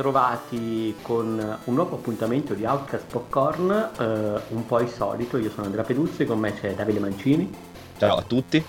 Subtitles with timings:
[0.00, 5.36] bentrovati con un nuovo appuntamento di Outcast Popcorn, eh, un po' insolito.
[5.36, 7.52] Io sono Andrea Peduzzi, con me c'è Davide Mancini.
[7.98, 8.64] Ciao a tutti.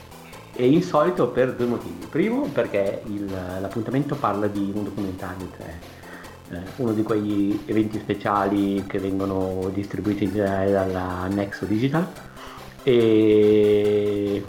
[0.54, 2.06] E insolito per due motivi.
[2.08, 3.32] Primo, perché il,
[3.62, 10.26] l'appuntamento parla di un documentario, cioè eh, uno di quegli eventi speciali che vengono distribuiti
[10.26, 12.06] in generale dalla Nexo Digital.
[12.84, 14.44] E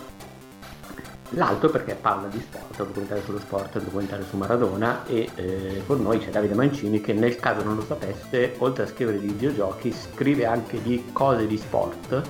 [1.34, 5.06] L'altro perché parla di sport, è un documentario sullo sport, è un documentario su Maradona
[5.06, 8.86] e eh, con noi c'è Davide Mancini che nel caso non lo sapeste, oltre a
[8.86, 12.22] scrivere di videogiochi, scrive anche di cose di sport.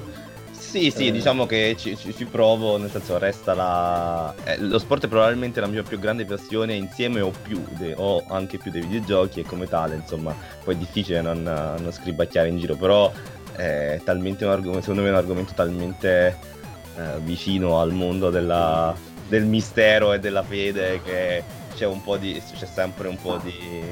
[0.72, 1.12] Sì, sì, eh.
[1.12, 4.32] diciamo che ci, ci, ci, provo, nel senso resta la...
[4.44, 8.24] Eh, lo sport è probabilmente la mia più grande passione insieme o più, de, o
[8.28, 12.58] anche più dei videogiochi e come tale, insomma, poi è difficile non, non scribacchiare in
[12.58, 13.12] giro, però
[13.54, 16.51] è talmente un argomento, secondo me è un argomento talmente
[16.96, 18.94] eh, vicino al mondo della,
[19.28, 21.42] del mistero e della fede che
[21.74, 23.82] c'è, un po di, c'è sempre un po' di,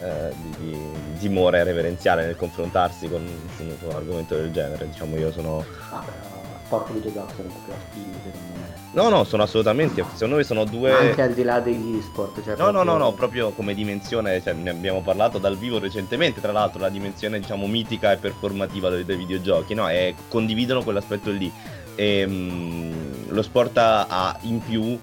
[0.00, 3.26] eh, di, di timore reverenziale nel confrontarsi con,
[3.56, 4.88] con, un argomento del genere.
[4.88, 5.64] Diciamo, io sono.
[5.90, 6.04] Ah,
[6.66, 8.74] sport videogiochi sono attivi, secondo me.
[8.92, 10.04] No, no, sono assolutamente.
[10.12, 10.92] Secondo me sono due.
[10.92, 12.42] Anche al di là degli sport.
[12.42, 12.82] Cioè no, proprio...
[12.82, 14.42] no, no, no, proprio come dimensione.
[14.42, 16.40] Cioè, ne abbiamo parlato dal vivo recentemente.
[16.40, 19.88] Tra l'altro, la dimensione, diciamo, mitica e performativa dei, dei videogiochi, no?
[19.88, 21.50] E condividono quell'aspetto lì.
[21.96, 24.98] E, um, lo sport ha in più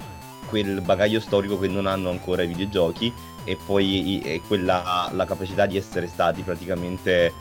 [0.48, 3.12] quel bagaglio storico che non hanno ancora i videogiochi
[3.44, 7.34] e poi e quella, la capacità di essere stati praticamente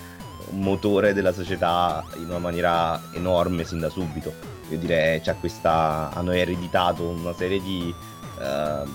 [0.50, 4.32] un motore della società in una maniera enorme sin da subito.
[4.70, 7.94] Io direi cioè, questa, hanno ereditato una serie di...
[8.38, 8.88] Uh,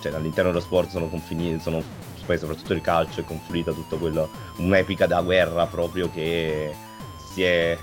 [0.00, 1.82] cioè all'interno dello sport sono confini, sono
[2.24, 6.74] poi soprattutto il calcio è confluita tutto quello, un'epica da guerra proprio che
[7.32, 7.78] si è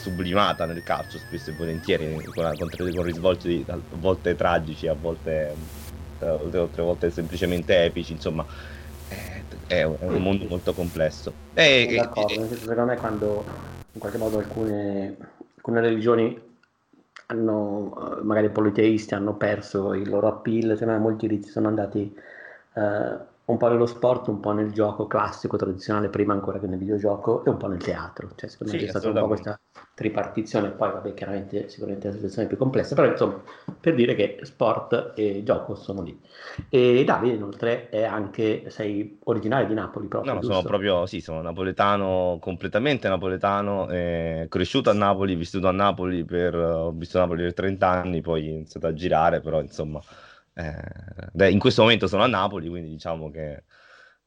[0.00, 5.54] sublimata nel calcio spesso e volentieri con, con, con risvolti a volte tragici a volte
[6.20, 8.44] altre volte semplicemente epici insomma
[9.70, 11.32] è, è un mondo molto complesso.
[11.54, 13.44] E, d'accordo, e, secondo me quando
[13.92, 15.16] in qualche modo alcune,
[15.56, 16.48] alcune religioni
[17.26, 22.12] hanno magari politeisti hanno perso il loro appeal secondo me molti riti sono andati
[22.74, 23.16] eh,
[23.50, 27.44] un po' nello sport, un po' nel gioco classico, tradizionale, prima ancora che nel videogioco,
[27.44, 28.30] e un po' nel teatro.
[28.36, 29.60] Cioè, secondo sì, me c'è stata un po' questa
[29.94, 33.42] tripartizione, poi vabbè, chiaramente sicuramente la situazione è più complessa, però insomma,
[33.80, 36.18] per dire che sport e gioco sono lì.
[36.68, 40.52] E Davide, inoltre, è anche, sei originario di Napoli proprio, No, giusto?
[40.52, 46.54] sono proprio, sì, sono napoletano, completamente napoletano, eh, cresciuto a Napoli, vissuto a Napoli per,
[46.54, 49.98] ho vissuto a Napoli per 30 anni, poi ho iniziato a girare, però insomma
[50.60, 53.64] eh, in questo momento sono a Napoli, quindi diciamo che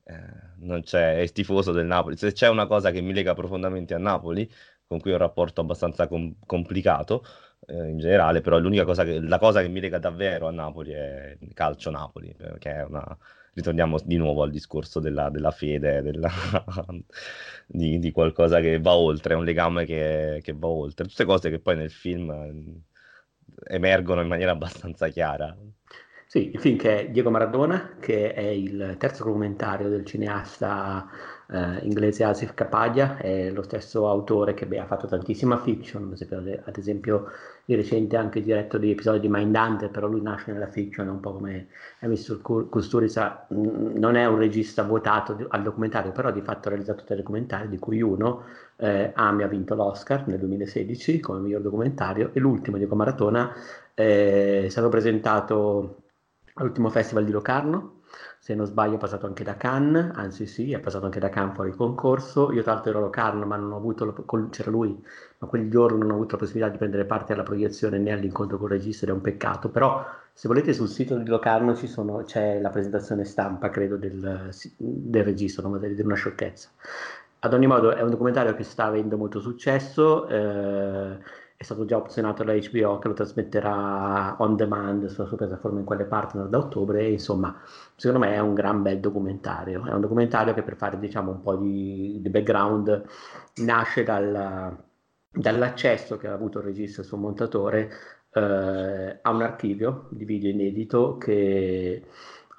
[0.06, 0.16] eh,
[0.58, 2.18] non c'è, è tifoso del Napoli.
[2.18, 4.50] Se c'è una cosa che mi lega profondamente a Napoli,
[4.86, 7.24] con cui ho un rapporto abbastanza com- complicato
[7.68, 10.92] eh, in generale, però l'unica cosa che, la cosa che mi lega davvero a Napoli
[10.92, 13.18] è il calcio Napoli, perché è una,
[13.54, 16.30] ritorniamo di nuovo al discorso della, della fede, della,
[17.68, 21.60] di, di, qualcosa che va oltre, un legame che, che, va oltre, tutte cose che
[21.60, 25.56] poi nel film eh, emergono in maniera abbastanza chiara.
[26.34, 31.08] Sì, il film che è Diego Maradona, che è il terzo documentario del cineasta
[31.48, 36.12] eh, inglese Asif Kapadia, è lo stesso autore che beh, ha fatto tantissima fiction,
[36.66, 37.28] ad esempio
[37.64, 41.34] di recente anche diretto degli episodi di Mindhunter, però lui nasce nella fiction, un po'
[41.34, 41.68] come
[42.00, 47.16] visto Kusturica, non è un regista votato al documentario, però di fatto ha realizzato tre
[47.16, 48.42] documentari, di cui uno,
[48.78, 53.54] eh, Ami ha vinto l'Oscar nel 2016 come miglior documentario, e l'ultimo, Diego Maradona,
[53.94, 55.98] eh, è stato presentato
[56.56, 58.02] all'ultimo festival di Locarno,
[58.40, 61.56] se non sbaglio è passato anche da Cannes, anzi sì, è passato anche da Cannes
[61.56, 65.02] fuori concorso, io tra l'altro ero a Locarno ma non ho avuto, c'era lui,
[65.40, 68.58] ma quel giorno non ho avuto la possibilità di prendere parte alla proiezione né all'incontro
[68.58, 72.24] con il regista ed è un peccato, però se volete sul sito di Locarno sono,
[72.24, 76.70] c'è la presentazione stampa, credo, del, del regista, non vorrei dire una sciocchezza.
[77.40, 81.18] Ad ogni modo è un documentario che sta avendo molto successo, eh,
[81.64, 85.86] è stato già opzionato da HBO che lo trasmetterà on demand sulla sua piattaforma in
[85.86, 87.08] quelle partner da ottobre.
[87.08, 87.58] Insomma,
[87.96, 89.86] secondo me è un gran bel documentario.
[89.86, 93.04] È un documentario che per fare diciamo un po' di, di background
[93.64, 94.78] nasce dal,
[95.32, 97.90] dall'accesso che ha avuto il regista e il suo montatore
[98.34, 102.06] eh, a un archivio di video inedito che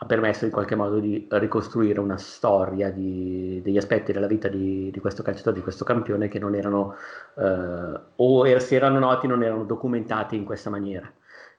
[0.05, 4.91] ha permesso in qualche modo di ricostruire una storia di, degli aspetti della vita di,
[4.93, 6.95] di, questo calciatore, di questo campione che non erano
[7.37, 11.11] eh, o er, se erano noti non erano documentati in questa maniera.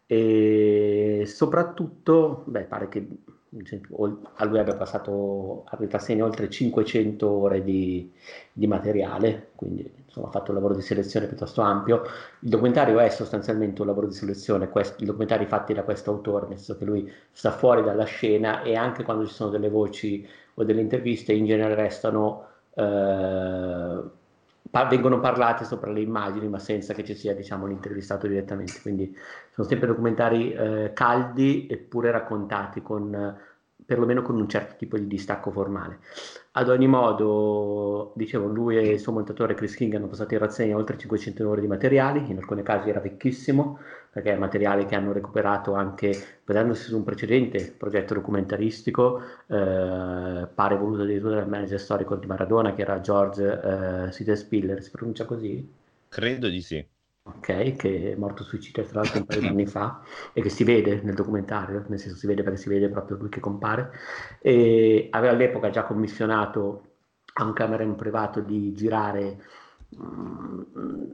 [0.08, 3.08] E soprattutto, beh, pare che
[4.36, 8.12] a lui abbia passato, aveva segno oltre 500 ore di,
[8.52, 12.04] di materiale, quindi insomma, ha fatto un lavoro di selezione piuttosto ampio.
[12.42, 16.48] Il documentario è sostanzialmente un lavoro di selezione, quest- i documentari fatti da questo autore,
[16.48, 20.28] nel senso che lui sta fuori dalla scena e anche quando ci sono delle voci
[20.56, 22.48] o delle interviste in genere restano...
[22.74, 24.24] Eh,
[24.90, 28.80] vengono parlate sopra le immagini, ma senza che ci sia diciamo, l'intervistato direttamente.
[28.82, 29.16] Quindi
[29.52, 33.38] sono sempre documentari eh, caldi eppure raccontati con
[33.86, 36.00] perlomeno con un certo tipo di distacco formale.
[36.54, 40.76] Ad ogni modo, dicevo, lui e il suo montatore Chris King hanno passato in razzegna
[40.76, 43.80] oltre 500 ore di materiali, in alcuni casi era vecchissimo,
[44.12, 50.78] perché è materiale che hanno recuperato anche basandosi su un precedente progetto documentaristico, eh, pare
[50.78, 55.70] voluto addirittura dal manager storico di Maradona, che era George eh, Sidespiller, si pronuncia così?
[56.08, 56.86] Credo di sì
[57.28, 60.02] ok, che è morto suicidio tra l'altro un paio di anni fa
[60.32, 63.30] e che si vede nel documentario, nel senso si vede perché si vede proprio lui
[63.30, 63.92] che compare,
[64.40, 66.84] e aveva all'epoca già commissionato
[67.34, 69.44] a un cameraman privato di girare,
[70.00, 70.62] mm,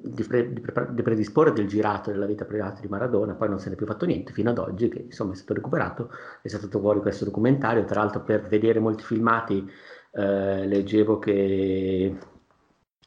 [0.02, 3.60] di, pre, di, pre, di, predisporre del girato della vita privata di Maradona, poi non
[3.60, 6.10] se ne è più fatto niente fino ad oggi che insomma è stato recuperato,
[6.42, 9.66] è stato fuori questo documentario, tra l'altro per vedere molti filmati
[10.12, 12.18] eh, leggevo che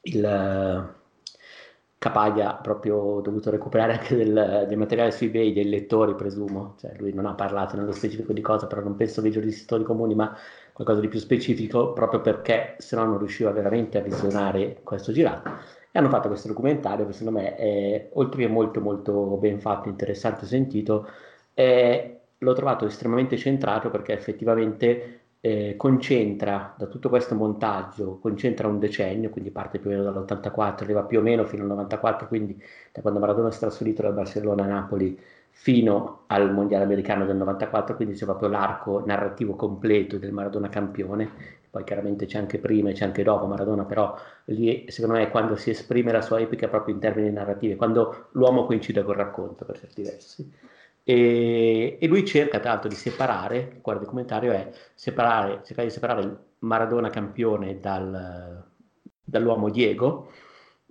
[0.01, 0.95] il
[2.05, 6.75] Capaglia ha proprio dovuto recuperare anche del, del, materiale su eBay dei lettori, presumo.
[6.79, 10.15] Cioè, lui non ha parlato nello specifico di cosa, però non penso dei giornalisti comuni,
[10.15, 10.37] ma
[10.75, 15.49] qualcosa di più specifico, proprio perché se no non riusciva veramente a visionare questo girato.
[15.91, 19.89] E hanno fatto questo documentario che secondo me è, oltre che molto molto ben fatto,
[19.89, 21.09] interessante, sentito,
[21.55, 28.79] è, l'ho trovato estremamente centrato perché effettivamente eh, concentra da tutto questo montaggio, concentra un
[28.79, 32.59] decennio, quindi parte più o meno dall'84, arriva più o meno fino al 94, quindi
[32.91, 35.21] da quando Maradona si è trasferito da Barcellona a Napoli
[35.51, 41.31] fino al Mondiale Americano del 94, quindi c'è proprio l'arco narrativo completo del Maradona campione,
[41.69, 45.31] poi chiaramente c'è anche prima e c'è anche dopo Maradona, però lì secondo me è
[45.31, 49.67] quando si esprime la sua epica proprio in termini narrativi, quando l'uomo coincide col racconto
[49.67, 50.53] per certi versi.
[51.07, 55.93] E, e, lui cerca tra l'altro di separare, il quale documentario è separare, cercare di
[55.93, 58.65] separare il Maradona campione dal,
[59.23, 60.31] dall'uomo Diego.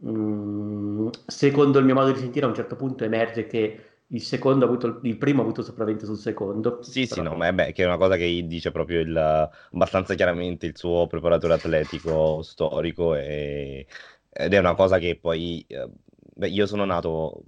[0.05, 4.65] Mm, secondo il mio modo di sentire, a un certo punto emerge che il secondo
[4.65, 6.83] ha avuto il primo ha avuto sopravvento sul secondo.
[6.83, 7.21] Sì, però...
[7.21, 10.67] sì, no, ma è, beh, che è una cosa che dice proprio il, abbastanza chiaramente
[10.67, 13.87] il suo preparatore atletico storico e,
[14.29, 15.89] ed è una cosa che poi eh,
[16.35, 17.43] beh, io sono nato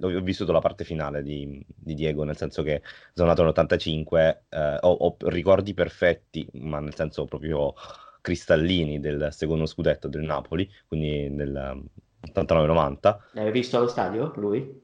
[0.00, 4.78] ho vissuto la parte finale di, di Diego, nel senso che sono nato nell'85, eh,
[4.80, 7.74] ho, ho, ricordi perfetti, ma nel senso proprio
[8.20, 11.84] cristallini del secondo scudetto del Napoli, quindi del
[12.32, 13.16] 89-90.
[13.32, 14.80] L'hai visto allo stadio lui?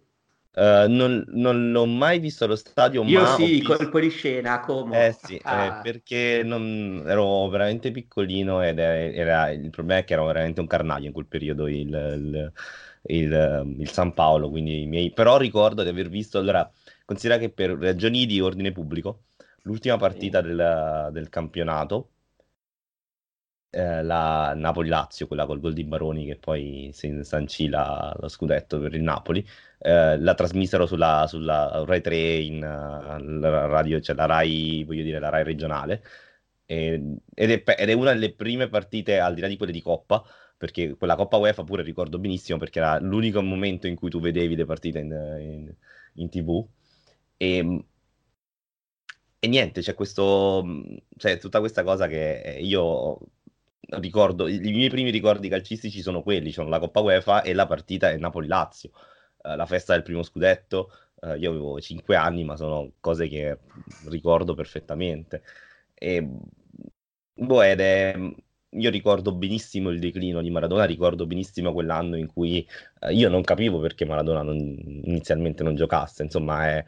[0.59, 3.05] Uh, non, non, l'ho mai visto allo stadio.
[3.05, 3.77] Io ma sì, visto...
[3.77, 5.07] colpo di scena, come?
[5.07, 5.79] Eh sì, ah.
[5.79, 7.05] eh, perché non...
[7.07, 9.51] ero veramente piccolino ed era, era...
[9.51, 11.69] il problema è che ero veramente un carnaio in quel periodo.
[11.69, 12.53] Il, il
[13.03, 15.11] il, ehm, il San Paolo, quindi i miei...
[15.13, 16.71] però ricordo di aver visto, allora,
[17.05, 19.25] considera che per ragioni di ordine pubblico,
[19.63, 22.11] l'ultima partita del, del campionato,
[23.71, 28.79] eh, la Napoli-Lazio, quella col gol di Baroni che poi si sancì la, lo scudetto
[28.81, 29.47] per il Napoli,
[29.79, 35.19] eh, la trasmisero sulla, sulla Rai 3 in uh, radio, cioè la Rai, voglio dire,
[35.19, 36.03] la Rai regionale,
[36.65, 39.83] e, ed, è, ed, è, una delle prime partite, al di là di quelle di
[39.83, 40.23] Coppa,
[40.59, 44.57] perché quella Coppa UEFA pure ricordo benissimo perché era l'unico momento in cui tu vedevi
[44.57, 45.11] le partite in,
[45.41, 45.75] in,
[46.15, 46.67] in tv
[47.39, 47.85] e,
[49.41, 50.65] e, niente, c'è questo,
[51.17, 53.19] c'è tutta questa cosa che io
[54.01, 58.11] ricordo, i miei primi ricordi calcistici sono quelli, sono la Coppa UEFA e la partita
[58.11, 58.91] è Napoli-Lazio,
[59.45, 63.59] uh, la festa del primo scudetto, uh, io avevo 5 anni ma sono cose che
[64.09, 65.43] ricordo perfettamente.
[65.95, 66.29] E,
[67.35, 68.15] boh, ed è,
[68.71, 72.67] io ricordo benissimo il declino di Maradona, ricordo benissimo quell'anno in cui
[73.01, 76.85] eh, io non capivo perché Maradona non, inizialmente non giocasse, insomma è,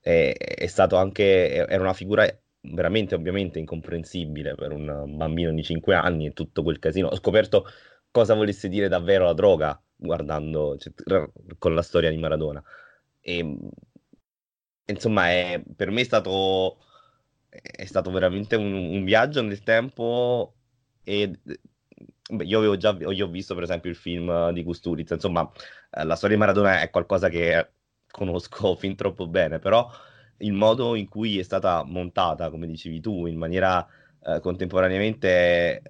[0.00, 2.26] è, è, stato anche, era una figura
[2.62, 7.08] veramente ovviamente incomprensibile per un bambino di 5 anni e tutto quel casino.
[7.08, 7.66] Ho scoperto
[8.10, 10.92] cosa volesse dire davvero la droga guardando cioè,
[11.58, 12.62] con la storia di Maradona.
[13.20, 13.56] E,
[14.86, 16.78] insomma, è, per me è stato,
[17.48, 20.54] è stato veramente un, un viaggio nel tempo
[21.04, 21.40] e
[22.30, 25.50] beh, io avevo già io ho visto per esempio il film di Kusturica, insomma,
[25.90, 27.72] eh, la storia di Maradona è qualcosa che
[28.10, 29.88] conosco fin troppo bene, però
[30.38, 33.86] il modo in cui è stata montata, come dicevi tu, in maniera
[34.24, 35.82] eh, contemporaneamente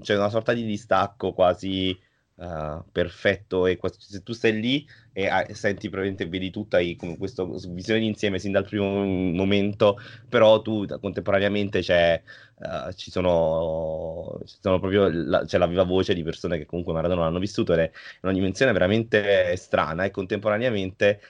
[0.00, 1.98] c'è una sorta di distacco quasi
[2.38, 7.16] uh, perfetto e se tu stai lì e hai, senti probabilmente vedi tutto, hai come
[7.16, 12.22] questa visione d'insieme sin dal primo momento, però tu contemporaneamente c'è,
[12.56, 16.92] uh, ci, sono, ci sono proprio la, c'è la viva voce di persone che comunque
[16.92, 17.90] Maradona l'hanno vissuto ed è
[18.22, 21.20] una dimensione veramente strana e contemporaneamente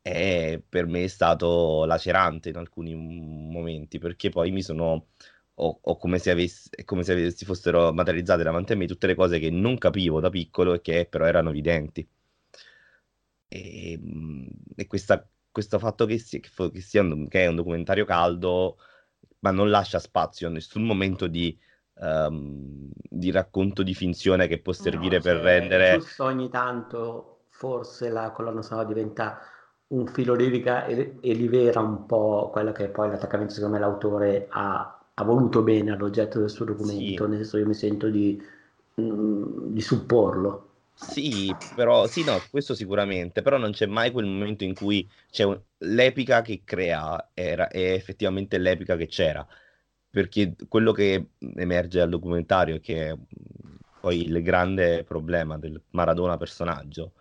[0.00, 5.06] è per me stato lacerante in alcuni momenti perché poi mi sono
[5.56, 9.14] o, o come, se avessi, come se avessi fossero materializzate davanti a me tutte le
[9.14, 12.06] cose che non capivo da piccolo e che però erano evidenti.
[13.46, 18.04] E, mm, e questa, questo fatto che, sia, che, sia un, che è un documentario
[18.04, 18.78] caldo,
[19.40, 21.56] ma non lascia spazio a nessun momento di,
[21.94, 25.98] um, di racconto di finzione che può servire no, per cioè, rendere...
[25.98, 29.38] Giusto ogni tanto forse la colonna sonora diventa
[29.86, 33.80] un filo lirica e, e rivela un po' quello che è poi l'attaccamento secondo me
[33.80, 37.30] l'autore ha ha voluto bene all'oggetto del suo documento, sì.
[37.30, 38.40] nel senso io mi sento di,
[38.94, 40.70] mh, mm, di supporlo.
[40.94, 45.42] Sì, però sì, no, questo sicuramente, però non c'è mai quel momento in cui c'è
[45.44, 45.60] un...
[45.78, 49.46] l'epica che crea era, è effettivamente l'epica che c'era,
[50.10, 53.16] perché quello che emerge dal documentario, che è
[54.00, 57.12] poi il grande problema del Maradona personaggio,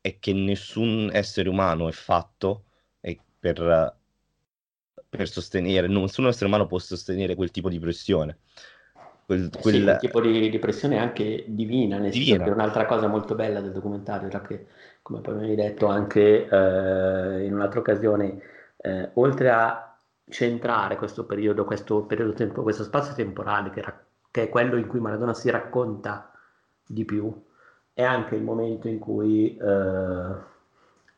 [0.00, 2.64] è che nessun essere umano è fatto
[3.44, 3.94] per
[5.16, 8.38] per sostenere, nessun essere umano può sostenere quel tipo di pressione.
[9.26, 9.74] Quel, eh quel...
[9.74, 12.36] Sì, un tipo di, di, pressione anche divina, nel divina.
[12.36, 14.66] senso che un'altra cosa molto bella del documentario era che,
[15.02, 18.38] come poi mi hai detto anche eh, in un'altra occasione,
[18.76, 24.42] eh, oltre a centrare questo periodo, questo, periodo tempo, questo spazio temporale che, ra- che
[24.42, 26.30] è quello in cui Maradona si racconta
[26.86, 27.32] di più,
[27.92, 30.52] è anche il momento in cui eh,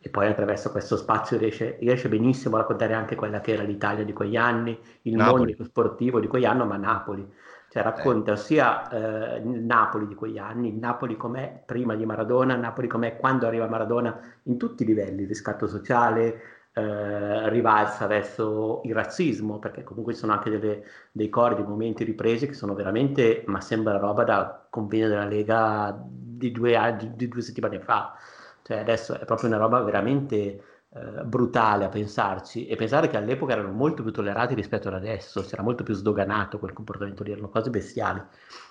[0.06, 4.04] e poi attraverso questo spazio riesce, riesce, benissimo a raccontare anche quella che era l'Italia
[4.04, 5.52] di quegli anni, il Napoli.
[5.56, 7.28] mondo sportivo di quegli anni, ma Napoli.
[7.68, 8.36] Cioè racconta eh.
[8.36, 12.86] sia eh, il Napoli di quegli anni, il Napoli com'è prima di Maradona, il Napoli
[12.86, 16.40] com'è quando arriva Maradona in tutti i livelli, riscatto sociale,
[16.72, 22.04] eh, rivalsa verso il razzismo, perché comunque ci sono anche delle, dei cori, dei momenti
[22.04, 27.26] ripresi che sono veramente, ma sembra roba da convegno della Lega di due, di, di
[27.26, 28.14] due settimane fa.
[28.66, 30.34] Cioè adesso è proprio una roba veramente
[30.88, 35.44] eh, brutale a pensarci e pensare che all'epoca erano molto più tollerati rispetto ad adesso,
[35.44, 38.20] si era molto più sdoganato quel comportamento lì, erano cose bestiali.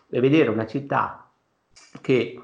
[0.09, 1.31] E vedere una città
[2.01, 2.43] che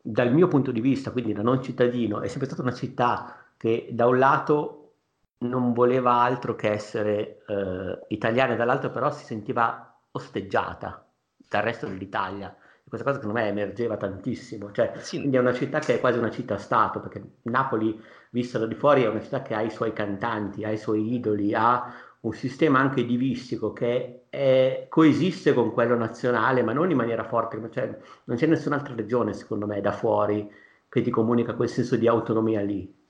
[0.00, 3.88] dal mio punto di vista, quindi da non cittadino, è sempre stata una città che
[3.90, 4.92] da un lato
[5.38, 11.04] non voleva altro che essere eh, italiana dall'altro però si sentiva osteggiata
[11.48, 12.56] dal resto dell'Italia
[12.86, 15.18] questa cosa secondo me emergeva tantissimo, cioè, sì.
[15.18, 17.98] quindi è una città che è quasi una città-stato, perché Napoli,
[18.30, 21.14] vista da di fuori, è una città che ha i suoi cantanti, ha i suoi
[21.14, 26.96] idoli, ha un sistema anche divistico che è, coesiste con quello nazionale, ma non in
[26.96, 30.48] maniera forte, cioè, non c'è nessun'altra regione, secondo me, da fuori
[30.88, 33.02] che ti comunica quel senso di autonomia lì.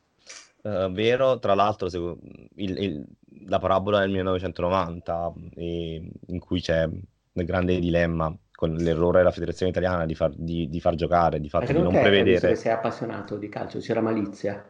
[0.62, 3.06] Uh, vero, tra l'altro, il, il,
[3.46, 6.88] la parabola del 1990, in cui c'è
[7.36, 11.48] il grande dilemma con l'errore della federazione italiana di far, di, di far giocare, di,
[11.48, 12.48] fatto, di non prevedere.
[12.48, 14.64] Che sei appassionato di calcio, c'era malizia.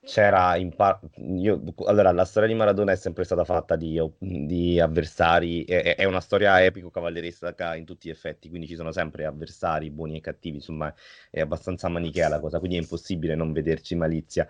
[0.00, 4.80] C'era in par- io, allora, la storia di Maradona è sempre stata fatta di, di
[4.80, 9.90] avversari, è, è, una storia epico-cavalleresca in tutti gli effetti, quindi ci sono sempre avversari
[9.90, 10.94] buoni e cattivi, insomma
[11.28, 14.46] è abbastanza manichea la cosa, quindi è impossibile non vederci malizia.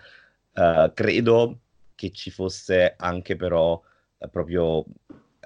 [0.53, 1.61] Uh, credo
[1.95, 3.81] che ci fosse anche però
[4.19, 4.85] uh, proprio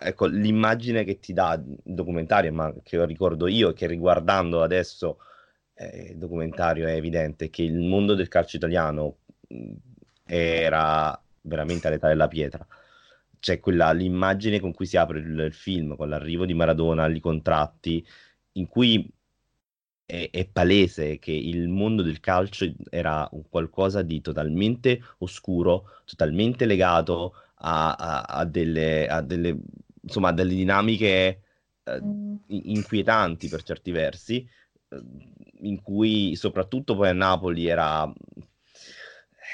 [0.01, 5.19] ecco, l'immagine che ti dà il documentario, ma che ricordo io, che riguardando adesso
[5.75, 9.19] eh, il documentario è evidente che il mondo del calcio italiano
[10.27, 12.67] era veramente all'età della pietra.
[13.39, 17.21] C'è quella, l'immagine con cui si apre il, il film, con l'arrivo di Maradona, i
[17.21, 18.07] contratti,
[18.53, 19.09] in cui
[20.05, 26.67] è, è, palese che il mondo del calcio era un qualcosa di totalmente oscuro, totalmente
[26.67, 29.57] legato a, a, a, delle, a delle
[30.11, 31.43] insomma, delle dinamiche
[31.85, 32.37] eh, mm.
[32.49, 34.47] inquietanti per certi versi,
[34.89, 35.03] eh,
[35.63, 38.11] in cui soprattutto poi a Napoli era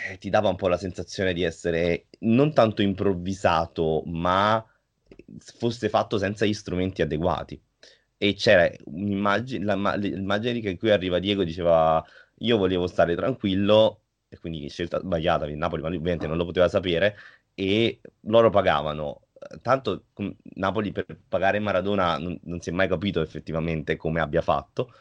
[0.08, 4.64] eh, ti dava un po' la sensazione di essere non tanto improvvisato, ma
[5.38, 7.60] fosse fatto senza gli strumenti adeguati.
[8.18, 9.64] E c'era un'immagine,
[9.98, 12.02] l'immagine in cui arriva Diego diceva
[12.40, 17.16] io volevo stare tranquillo, e quindi scelta sbagliata, Napoli ovviamente non lo poteva sapere,
[17.54, 19.25] e loro pagavano
[19.62, 20.06] tanto
[20.54, 24.92] Napoli per pagare Maradona non, non, si è mai capito effettivamente come abbia fatto.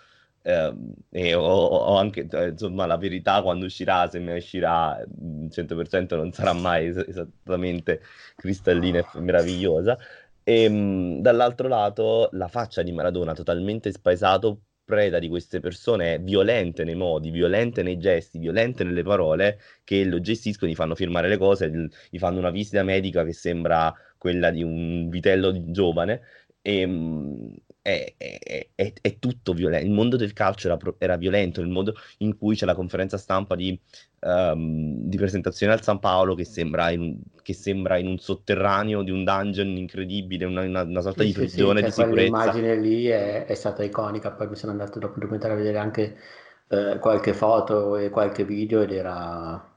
[0.42, 0.74] Eh,
[1.10, 5.04] e ho, ho, anche, eh, insomma, la verità quando uscirà, se ne uscirà,
[5.50, 8.02] 100% non sarà mai es- esattamente
[8.36, 9.98] cristallina e meravigliosa.
[10.44, 16.20] E ehm, mh, dall'altro lato, la faccia di Maradona totalmente spaesato preda di queste persone
[16.20, 21.28] violente nei modi, violente nei gesti, violente nelle parole, che lo gestiscono, gli fanno firmare
[21.28, 23.92] le cose, gli fanno una visita medica che sembra
[24.26, 26.22] quella di un vitello giovane.
[26.64, 27.54] E, ehm,
[27.86, 29.86] è, è, è, è, tutto violento.
[29.86, 33.54] Il mondo del calcio era, era, violento, il modo in cui c'è la conferenza stampa
[33.54, 33.80] di,
[34.22, 39.12] um, di presentazione al San Paolo che sembra, in, che sembra, in, un sotterraneo di
[39.12, 42.24] un dungeon incredibile, una, una, una sorta sì, di prigione sì, sì, di sicurezza.
[42.24, 46.18] L'immagine lì è, stata iconica, poi mi sono andato dopo il documentario a vedere anche
[46.70, 49.74] eh, qualche foto e qualche video ed era...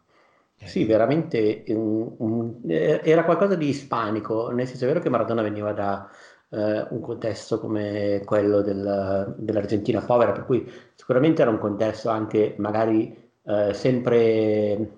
[0.60, 5.72] Sì, veramente un, un, era qualcosa di ispanico, nel senso è vero che Maradona veniva
[5.72, 6.10] da
[6.50, 12.54] eh, un contesto come quello del, dell'Argentina povera, per cui sicuramente era un contesto anche
[12.58, 14.90] magari eh, sempre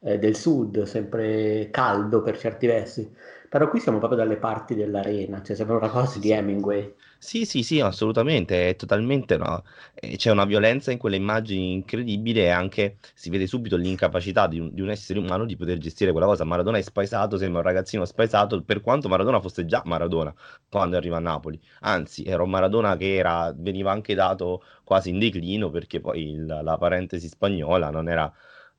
[0.00, 3.12] eh, del sud, sempre caldo per certi versi,
[3.48, 6.94] però qui siamo proprio dalle parti dell'arena, cioè sembra una cosa di Hemingway.
[7.22, 9.62] Sì, sì, sì, assolutamente, è totalmente no.
[10.16, 14.72] C'è una violenza in quelle immagini incredibile e anche si vede subito l'incapacità di un,
[14.72, 16.44] di un essere umano di poter gestire quella cosa.
[16.44, 20.34] Maradona è spaesato, sembra un ragazzino spaesato, per quanto Maradona fosse già Maradona
[20.70, 21.60] quando arriva a Napoli.
[21.80, 26.46] Anzi, era un Maradona che era, veniva anche dato quasi in declino perché poi il,
[26.46, 28.32] la parentesi spagnola non era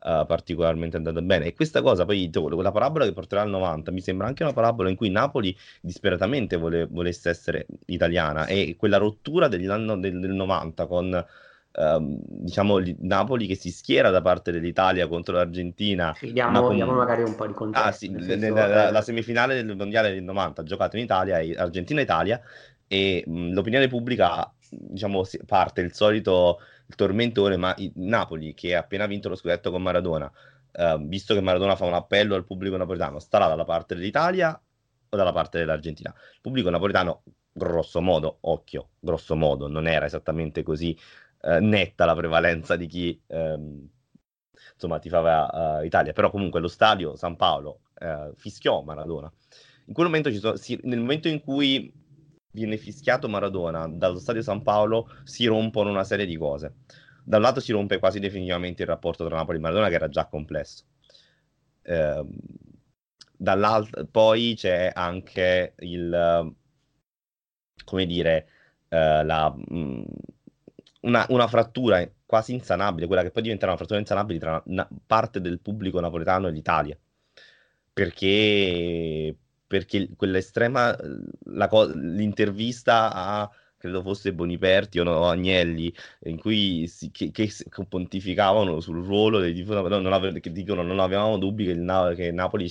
[0.04, 1.46] uh, particolarmente andata bene.
[1.46, 4.90] E questa cosa, poi quella parabola che porterà al 90, mi sembra anche una parabola
[4.90, 10.88] in cui Napoli disperatamente vole, volesse essere italiana e quella rottura dell'anno del, del 90
[10.88, 11.26] con
[11.74, 16.14] Uh, diciamo Napoli che si schiera da parte dell'Italia contro l'Argentina.
[16.18, 16.76] Sì, diamo, con...
[16.76, 17.88] diamo, magari un po' di contesto.
[17.88, 18.92] Ah, sì, senso, la, eh...
[18.92, 22.42] la, semifinale del mondiale del 90 giocato in Italia, Argentina-Italia,
[22.88, 26.60] e mh, l'opinione pubblica diciamo parte il solito
[26.92, 30.30] il tormentone, ma il Napoli che ha appena vinto lo scudetto con Maradona,
[30.74, 34.62] eh, visto che Maradona fa un appello al pubblico napoletano, starà dalla parte dell'Italia
[35.10, 36.14] o dalla parte dell'Argentina?
[36.34, 40.98] Il pubblico napoletano, grosso modo, occhio, grosso modo, non era esattamente così
[41.42, 43.90] eh, netta la prevalenza di chi ehm,
[44.74, 49.32] insomma tifava uh, Italia, però comunque lo stadio San Paolo uh, fischiò Maradona.
[49.86, 51.92] In quel momento sono, si, nel momento in cui
[52.52, 56.76] viene fischiato Maradona dallo stadio San Paolo, si rompono una serie di cose.
[57.24, 60.10] Da un lato si rompe quasi definitivamente il rapporto tra Napoli e Maradona, che era
[60.10, 60.86] già complesso.
[61.84, 62.26] Eh,
[64.12, 66.54] poi c'è anche il,
[67.84, 68.48] come dire,
[68.90, 70.04] eh, la, mm,
[71.02, 75.42] una, una, frattura quasi insanabile, quella che poi diventerà una frattura insanabile tra una, parte
[75.42, 76.98] del pubblico napoletano e l'Italia.
[77.94, 79.36] Perché
[79.72, 80.94] perché quell'estrema,
[81.70, 85.94] co- l'intervista a credo fosse Boniperti o no, Agnelli,
[86.26, 87.50] in cui si, che, che,
[87.88, 92.14] pontificavano sul ruolo dei tifosi, no, non ave, che dicono non avevamo dubbi che, il,
[92.18, 92.70] che Napoli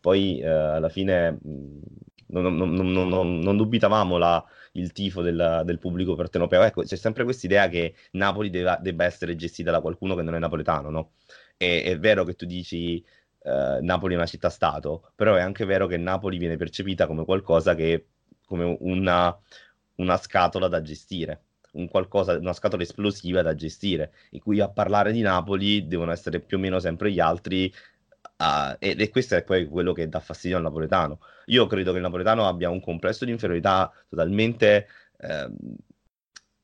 [0.00, 6.14] poi eh, alla fine non, non, non, non dubitavamo la, il tifo del, del, pubblico
[6.14, 6.62] partenopeo.
[6.62, 10.36] Ecco, c'è sempre questa idea che Napoli debba, debba, essere gestita da qualcuno che non
[10.36, 11.10] è napoletano, no?
[11.56, 13.04] E, è vero che tu dici
[13.42, 17.74] eh, Napoli è una città-stato, però è anche vero che Napoli viene percepita come qualcosa
[17.74, 18.06] che,
[18.44, 19.36] come una,
[19.96, 25.12] una scatola da gestire, un qualcosa, una scatola esplosiva da gestire, in cui a parlare
[25.12, 27.72] di Napoli devono essere più o meno sempre gli altri,
[28.38, 31.20] uh, ed, e questo è poi quello che dà fastidio al napoletano.
[31.46, 34.86] Io credo che il napoletano abbia un complesso di inferiorità totalmente
[35.18, 35.50] eh,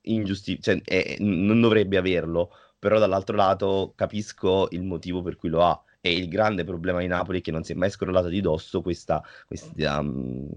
[0.02, 5.64] ingiustificato, cioè, eh, non dovrebbe averlo, però dall'altro lato capisco il motivo per cui lo
[5.64, 8.40] ha e il grande problema di Napoli è che non si è mai scrollata di
[8.40, 10.48] dosso questa, questa, um,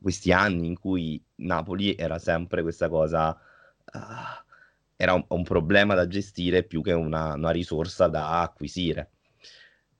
[0.00, 3.98] questi anni in cui Napoli era sempre questa cosa, uh,
[4.96, 9.10] era un, un, problema da gestire più che una, una risorsa da acquisire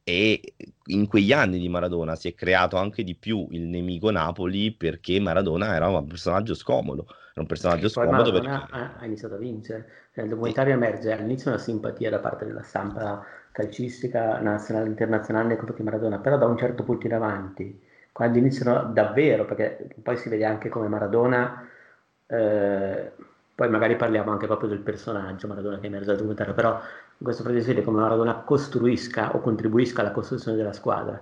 [0.08, 0.54] e
[0.86, 5.20] in quegli anni di Maradona si è creato anche di più il nemico Napoli perché
[5.20, 8.48] Maradona era un personaggio scomodo, era un personaggio e scomodo perché...
[8.48, 10.78] ha, ha, iniziato a vincere, cioè, il documentario sì.
[10.78, 13.22] emerge all'inizio una simpatia da parte della stampa
[13.58, 17.82] calcistica nazionale e internazionale nei confronti di Maradona, però da un certo punto in avanti,
[18.12, 21.68] quando iniziano davvero, perché poi si vede anche come Maradona,
[22.26, 23.10] eh,
[23.56, 27.42] poi magari parliamo anche proprio del personaggio Maradona che emerge dal documentario, però in questo
[27.42, 31.20] frase si vede come Maradona costruisca o contribuisca alla costruzione della squadra.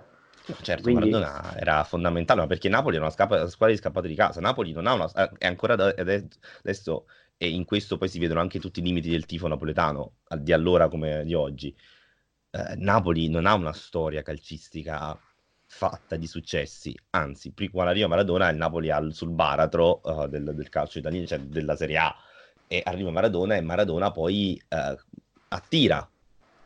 [0.61, 1.11] Certo, Quindi...
[1.11, 4.41] Maradona era fondamentale, ma perché Napoli è una, scappa, squadra di scappati di casa.
[4.41, 5.11] Napoli non ha una.
[5.39, 7.07] è ancora adesso,
[7.39, 10.89] e in questo poi si vedono anche tutti i limiti del tifo napoletano, di allora
[10.89, 11.75] come di oggi
[12.57, 15.19] eh, Napoli non ha una storia calcistica
[15.67, 20.69] fatta di successi, anzi, prima arriva Maradona il Napoli ha sul baratro uh, del, del,
[20.69, 22.15] calcio italiano, cioè della Serie A,
[22.67, 24.97] e arriva Maradona e Maradona poi uh,
[25.49, 26.09] attira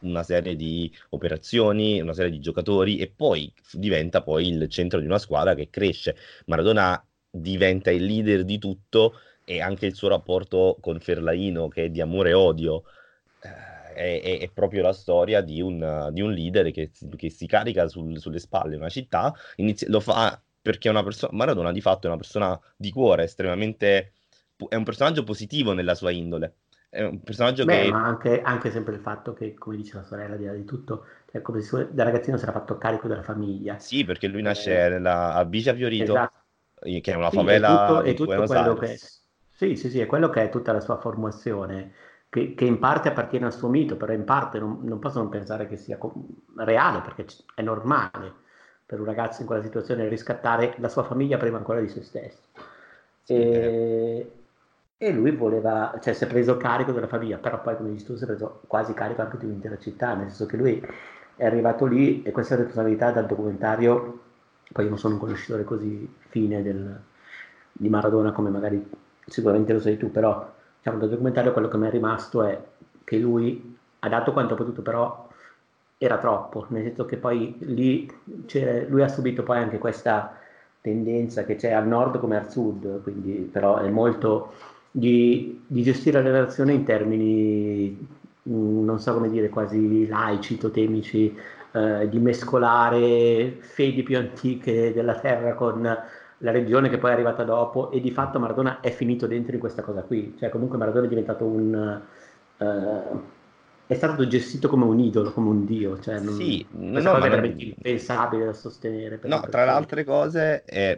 [0.00, 5.06] una serie di operazioni, una serie di giocatori e poi diventa poi il centro di
[5.06, 6.16] una squadra che cresce.
[6.46, 11.90] Maradona diventa il leader di tutto e anche il suo rapporto con Ferlaino che è
[11.90, 12.84] di amore e odio
[14.00, 17.86] eh, è, è, proprio la storia di un, di un leader che, che, si carica
[17.86, 22.06] sul, sulle spalle una città, inizia, lo fa perché è una persona, Maradona di fatto
[22.06, 24.12] è una persona di cuore, estremamente,
[24.68, 26.54] è un personaggio positivo nella sua indole,
[26.88, 27.90] è un personaggio Beh, che...
[27.90, 31.42] ma anche, anche, sempre il fatto che, come dice la sorella, di, di tutto, cioè,
[31.42, 33.78] come se da ragazzino si era fatto carico della famiglia.
[33.78, 36.40] Sì, perché lui nasce eh, nella, a Bicia Fiorito, esatto.
[36.80, 38.98] che è una favela sì, è tutto, è tutto quello che...
[39.60, 41.92] Sì, sì, sì, è quello che è tutta la sua formazione,
[42.30, 45.66] che, che in parte appartiene al suo mito, però in parte non, non possono pensare
[45.66, 45.98] che sia
[46.56, 48.32] reale, perché è normale
[48.86, 52.38] per un ragazzo in quella situazione riscattare la sua famiglia prima ancora di se stesso.
[53.26, 54.32] E,
[54.96, 58.14] e lui voleva, cioè si è preso carico della famiglia, però poi come dici tu
[58.16, 60.80] si è preso quasi carico anche di un'intera città, nel senso che lui
[61.36, 64.20] è arrivato lì e questa responsabilità dal documentario,
[64.72, 67.00] poi io non sono un conoscitore così fine del,
[67.72, 68.88] di Maradona come magari
[69.26, 72.58] sicuramente lo sei tu, però diciamo, dal documentario quello che mi è rimasto è
[73.04, 75.28] che lui ha dato quanto ha potuto, però
[75.98, 78.10] era troppo, nel senso che poi lì
[78.88, 80.38] lui ha subito poi anche questa
[80.80, 84.54] tendenza che c'è al nord come al sud, quindi però è molto
[84.90, 88.08] di, di gestire la relazione in termini,
[88.48, 91.36] mm, non so come dire, quasi laici, totemici,
[91.72, 95.86] eh, di mescolare fedi più antiche della terra con
[96.42, 99.60] la religione che poi è arrivata dopo e di fatto Maradona è finito dentro in
[99.60, 102.00] questa cosa qui, cioè comunque Maradona è diventato un...
[102.56, 103.38] Uh,
[103.86, 107.28] è stato gestito come un idolo, come un dio, cioè non, sì, no, cosa è
[107.28, 109.18] veramente impensabile da sostenere.
[109.24, 110.96] No, tra le altre cose è,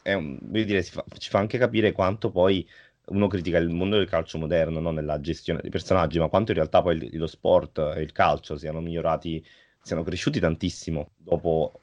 [0.00, 2.64] è un, dire, fa, ci fa anche capire quanto poi
[3.06, 6.58] uno critica il mondo del calcio moderno, non nella gestione dei personaggi, ma quanto in
[6.58, 9.44] realtà poi lo sport e il calcio siano migliorati,
[9.80, 11.81] siano cresciuti tantissimo dopo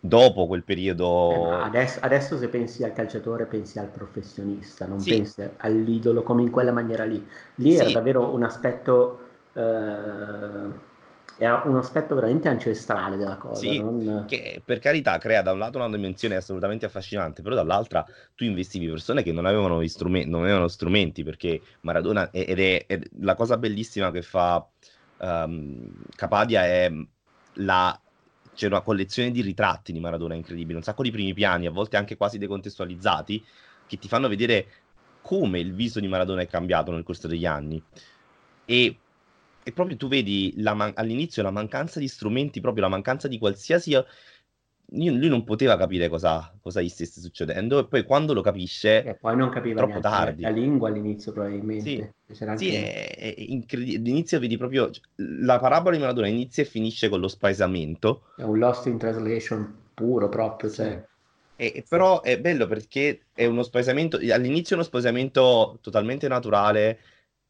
[0.00, 1.50] dopo quel periodo.
[1.50, 5.10] Eh, adesso, adesso, se pensi al calciatore pensi al professionista, non sì.
[5.10, 7.24] pensi all'idolo come in quella maniera lì.
[7.56, 7.78] Lì sì.
[7.78, 9.20] era davvero un aspetto...
[9.52, 10.86] Eh,
[11.40, 13.60] era un aspetto veramente ancestrale della cosa.
[13.60, 14.24] Sì, non...
[14.26, 18.88] che per carità crea da un lato una dimensione assolutamente affascinante, però dall'altra tu investivi
[18.88, 23.56] persone che non avevano, strumenti, non avevano strumenti, perché Maradona, ed è, è, la cosa
[23.56, 24.66] bellissima che fa
[25.18, 26.90] um, Capadia è
[27.54, 28.00] la
[28.58, 31.96] c'è una collezione di ritratti di Maradona incredibile, un sacco di primi piani, a volte
[31.96, 33.44] anche quasi decontestualizzati,
[33.86, 34.66] che ti fanno vedere
[35.22, 37.80] come il viso di Maradona è cambiato nel corso degli anni.
[38.64, 38.98] E,
[39.62, 43.94] e proprio tu vedi man- all'inizio la mancanza di strumenti, proprio la mancanza di qualsiasi
[44.92, 49.14] lui non poteva capire cosa, cosa, gli stesse succedendo e poi quando lo capisce e
[49.16, 50.42] poi non capiva troppo tardi.
[50.42, 56.00] la lingua all'inizio probabilmente sì, sì è, è incredibile all'inizio vedi proprio la parabola di
[56.00, 61.06] Maradona inizia e finisce con lo spaesamento è un lost in translation puro proprio cioè.
[61.56, 66.98] e, però è bello perché è uno spaesamento all'inizio è uno spaesamento totalmente naturale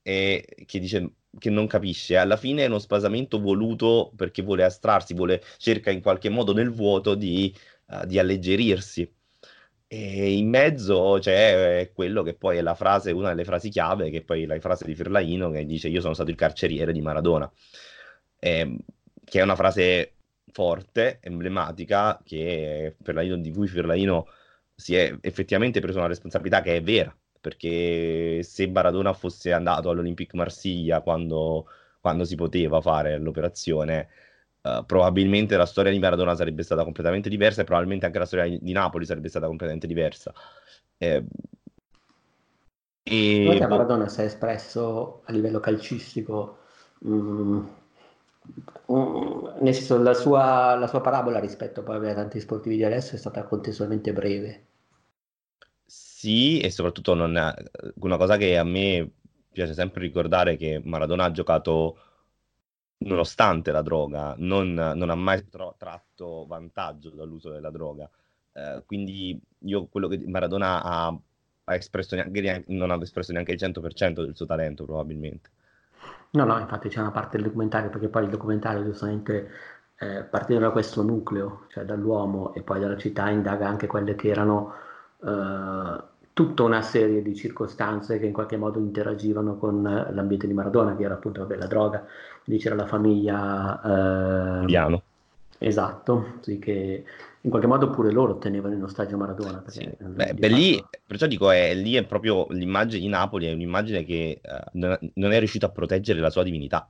[0.02, 5.14] e che dice che non capisce, alla fine è uno spasamento voluto perché vuole astrarsi,
[5.14, 7.54] vuole, cerca in qualche modo nel vuoto di,
[7.88, 9.10] uh, di alleggerirsi.
[9.90, 14.22] E in mezzo c'è quello che poi è la frase, una delle frasi chiave, che
[14.22, 17.50] poi è la frase di Ferlaino che dice io sono stato il carceriere di Maradona,
[18.38, 18.76] eh,
[19.24, 20.12] che è una frase
[20.52, 24.26] forte, emblematica, che di cui Ferlaino
[24.74, 27.14] si è effettivamente preso una responsabilità che è vera,
[27.48, 31.66] perché se Maradona fosse andato all'Olympique Marsiglia quando,
[31.98, 34.08] quando si poteva fare l'operazione,
[34.60, 38.58] uh, probabilmente la storia di Maradona sarebbe stata completamente diversa e probabilmente anche la storia
[38.58, 40.30] di Napoli sarebbe stata completamente diversa.
[40.98, 41.24] Eh,
[43.02, 43.44] e...
[43.46, 46.58] Boh Maradona si è espresso a livello calcistico,
[47.06, 47.66] mm,
[48.92, 53.14] mm, nel senso la sua, la sua parabola rispetto poi a tanti sportivi di adesso
[53.14, 54.66] è stata contestualmente breve
[56.18, 57.30] sì, e soprattutto non,
[58.00, 59.08] una cosa che a me
[59.52, 61.96] piace sempre ricordare è che Maradona ha giocato
[62.98, 68.10] nonostante la droga, non, non ha mai tro- tratto vantaggio dall'uso della droga.
[68.52, 73.58] Eh, quindi io quello che Maradona ha, ha espresso neanche, non ha espresso neanche il
[73.60, 75.50] 100% del suo talento probabilmente.
[76.30, 79.50] No, no, infatti c'è una parte del documentario, perché poi il documentario giustamente
[80.00, 84.30] eh, partendo da questo nucleo, cioè dall'uomo e poi dalla città, indaga anche quelle che
[84.30, 84.86] erano
[85.24, 86.02] eh,
[86.32, 91.02] tutta una serie di circostanze che in qualche modo interagivano con l'ambiente di Maradona, che
[91.02, 92.06] era appunto vabbè, la droga,
[92.44, 94.62] lì c'era la famiglia...
[94.62, 95.02] Eh, Piano.
[95.58, 97.04] Esatto, sì, che
[97.40, 99.64] in qualche modo pure loro tenevano in ostaggio Maradona.
[99.66, 99.88] Sì.
[99.98, 104.40] Beh, beh, lì, perciò dico, è, lì è proprio l'immagine di Napoli, è un'immagine che
[104.40, 106.88] uh, non è riuscito a proteggere la sua divinità,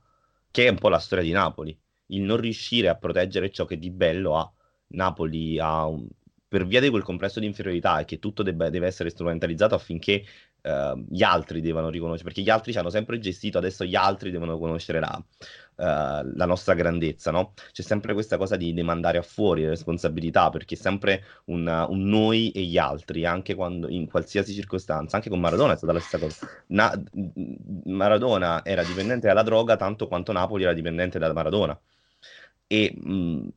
[0.51, 1.75] che è un po' la storia di Napoli,
[2.07, 4.51] il non riuscire a proteggere ciò che di bello ha.
[4.91, 6.07] Napoli ha un,
[6.49, 10.23] per via di quel complesso di inferiorità e che tutto debba, deve essere strumentalizzato affinché
[10.63, 14.31] uh, gli altri devono riconoscere, perché gli altri ci hanno sempre gestito, adesso gli altri
[14.31, 17.53] devono conoscere la, uh, la nostra grandezza, no?
[17.71, 22.03] C'è sempre questa cosa di demandare a fuori le responsabilità, perché è sempre un, un,
[22.03, 25.99] noi e gli altri, anche quando, in qualsiasi circostanza, anche con Maradona è stata la
[25.99, 26.47] stessa cosa.
[26.69, 26.99] Na-
[27.85, 31.79] Maradona era dipendente dalla droga tanto quanto Napoli era dipendente da Maradona.
[32.65, 33.47] E mh,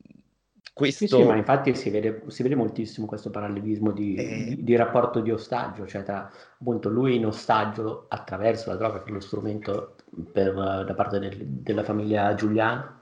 [0.73, 1.05] questo...
[1.05, 4.43] Sì, sì, ma infatti si vede, si vede moltissimo questo parallelismo di, eh...
[4.55, 9.09] di, di, rapporto di ostaggio, cioè tra appunto lui in ostaggio attraverso la droga, che
[9.09, 9.95] è lo strumento
[10.31, 13.01] per, da parte del, della famiglia Giuliano,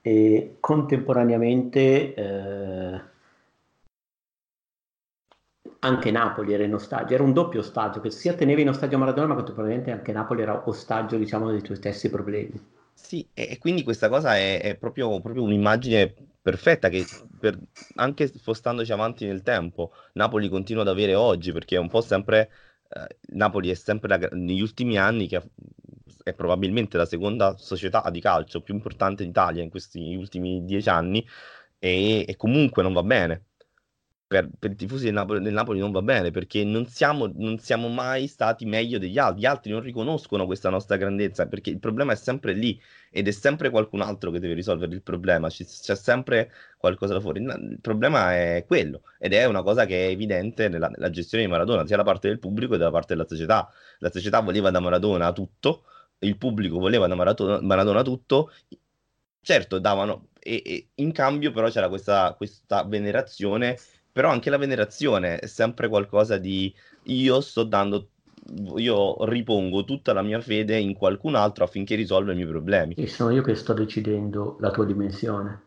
[0.00, 3.00] e contemporaneamente eh,
[5.80, 9.28] anche Napoli era in ostaggio, era un doppio ostaggio, che sia teneva in ostaggio Maradona,
[9.28, 12.60] ma contemporaneamente anche Napoli era ostaggio, diciamo, dei tuoi stessi problemi.
[12.92, 16.12] Sì, e quindi questa cosa è, è proprio, proprio un'immagine
[16.48, 17.04] perfetta che
[17.38, 17.58] per,
[17.96, 22.50] anche spostandoci avanti nel tempo, Napoli continua ad avere oggi, perché è un po' sempre,
[22.88, 25.42] eh, Napoli è sempre la, negli ultimi anni che
[26.22, 31.26] è probabilmente la seconda società di calcio più importante d'Italia in questi ultimi dieci anni
[31.78, 33.47] e, e comunque non va bene
[34.28, 37.58] per, per, i tifosi del Napoli, del Napoli, non va bene perché non siamo, non
[37.58, 39.40] siamo, mai stati meglio degli altri.
[39.40, 42.78] Gli altri non riconoscono questa nostra grandezza perché il problema è sempre lì
[43.10, 45.48] ed è sempre qualcun altro che deve risolvere il problema.
[45.48, 47.40] C- c'è sempre qualcosa da fuori.
[47.40, 51.50] Il problema è quello ed è una cosa che è evidente nella, nella gestione di
[51.50, 53.66] Maradona, sia da parte del pubblico che da parte della società.
[54.00, 55.84] La società voleva da Maradona tutto,
[56.18, 58.52] il pubblico voleva da Maradona, Maradona tutto.
[59.40, 63.78] Certo, davano, e, e in cambio però c'era questa, questa venerazione
[64.18, 68.08] però anche la venerazione è sempre qualcosa di io sto dando
[68.74, 72.94] io ripongo tutta la mia fede in qualcun altro affinché risolva i miei problemi.
[72.94, 75.60] E sono io che sto decidendo la tua dimensione.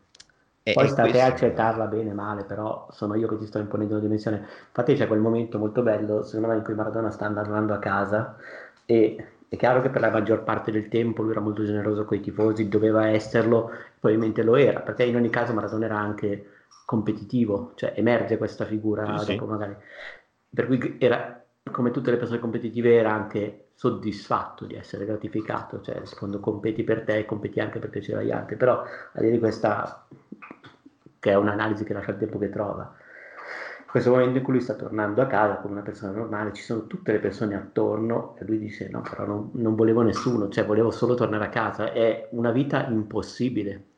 [0.62, 3.58] E, Poi sta a te accettarla bene o male, però sono io che ti sto
[3.58, 4.46] imponendo la dimensione.
[4.66, 8.36] Infatti c'è quel momento molto bello, secondo me, in cui Maradona sta andando a casa
[8.84, 9.16] e
[9.48, 12.20] è chiaro che per la maggior parte del tempo lui era molto generoso con i
[12.20, 16.51] tifosi, doveva esserlo, probabilmente lo era, perché in ogni caso Maradona era anche
[16.92, 19.50] competitivo, cioè emerge questa figura sì, dopo sì.
[19.50, 19.76] magari.
[20.54, 26.02] Per cui era, come tutte le persone competitive, era anche soddisfatto di essere gratificato, cioè
[26.04, 29.38] secondo competi per te competi anche per piacere agli altri, però al di là di
[29.38, 30.06] questa,
[31.18, 32.94] che è un'analisi che lascia il tempo che trova,
[33.78, 36.62] in questo momento in cui lui sta tornando a casa come una persona normale, ci
[36.62, 40.66] sono tutte le persone attorno e lui dice no, però non, non volevo nessuno, cioè
[40.66, 43.91] volevo solo tornare a casa, è una vita impossibile,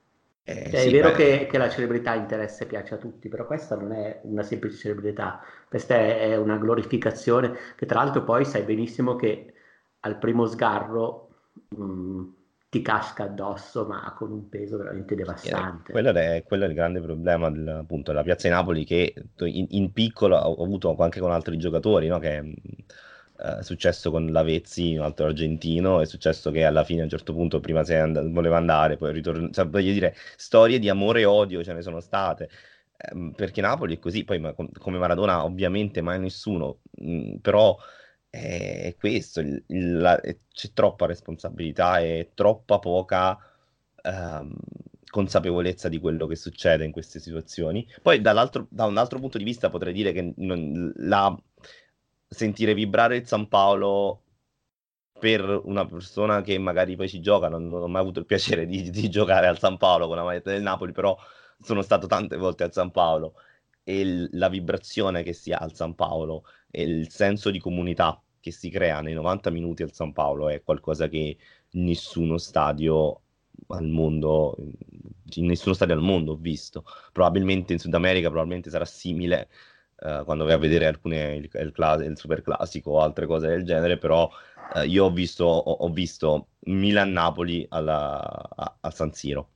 [0.47, 1.17] eh, cioè, sì, è vero beh...
[1.17, 4.77] che, che, la celebrità interessa e piace a tutti, però questa non è una semplice
[4.77, 9.55] celebrità, questa è, è, una glorificazione che tra l'altro poi sai benissimo che
[10.01, 11.31] al primo sgarro
[11.69, 12.25] mh, mm,
[12.69, 15.91] ti casca addosso, ma con un peso veramente devastante.
[15.91, 19.15] Eh, quello, è, quello, è, il grande problema del, appunto, della piazza di Napoli che
[19.39, 22.19] in, in piccolo ho avuto anche con altri giocatori, no?
[22.19, 22.55] che
[23.37, 27.33] è successo con Lavezzi, un altro argentino, è successo che alla fine a un certo
[27.33, 31.63] punto prima and- voleva andare, poi ritornare, cioè, voglio dire, storie di amore e odio
[31.65, 32.49] ce ne sono state,
[32.97, 37.77] ehm, perché Napoli è così, poi ma, com- come Maradona ovviamente mai nessuno, mh, però
[38.31, 43.39] è questo, il, il, la, c'è troppa responsabilità e troppa poca...
[44.03, 44.55] Um,
[45.15, 47.89] consapevolezza di quello che succede in queste situazioni.
[48.03, 51.33] Poi da un altro punto di vista potrei dire che non, la
[52.29, 54.23] sentire vibrare il San Paolo
[55.19, 58.67] per una persona che magari poi ci gioca, non, non ho mai avuto il piacere
[58.67, 61.17] di, di, giocare al San Paolo con la maglietta del Napoli, però
[61.61, 63.35] sono stato tante volte al San Paolo
[63.85, 68.21] e il, la vibrazione che si ha al San Paolo e il senso di comunità
[68.41, 71.37] che si crea nei 90 minuti al San Paolo è qualcosa che
[71.71, 73.21] nessuno stadio
[73.69, 74.57] al mondo,
[75.37, 76.85] in nessuno stadio al mondo ho visto.
[77.13, 79.49] Probabilmente in Sud America probabilmente sarà simile,
[80.05, 81.73] eh, quando vai a vedere alcune, il, il,
[82.05, 84.31] il, super classico o altre cose del genere, però
[84.75, 88.21] eh, io ho visto, ho, ho visto Milan-Napoli alla,
[88.55, 89.49] a, a, San Siro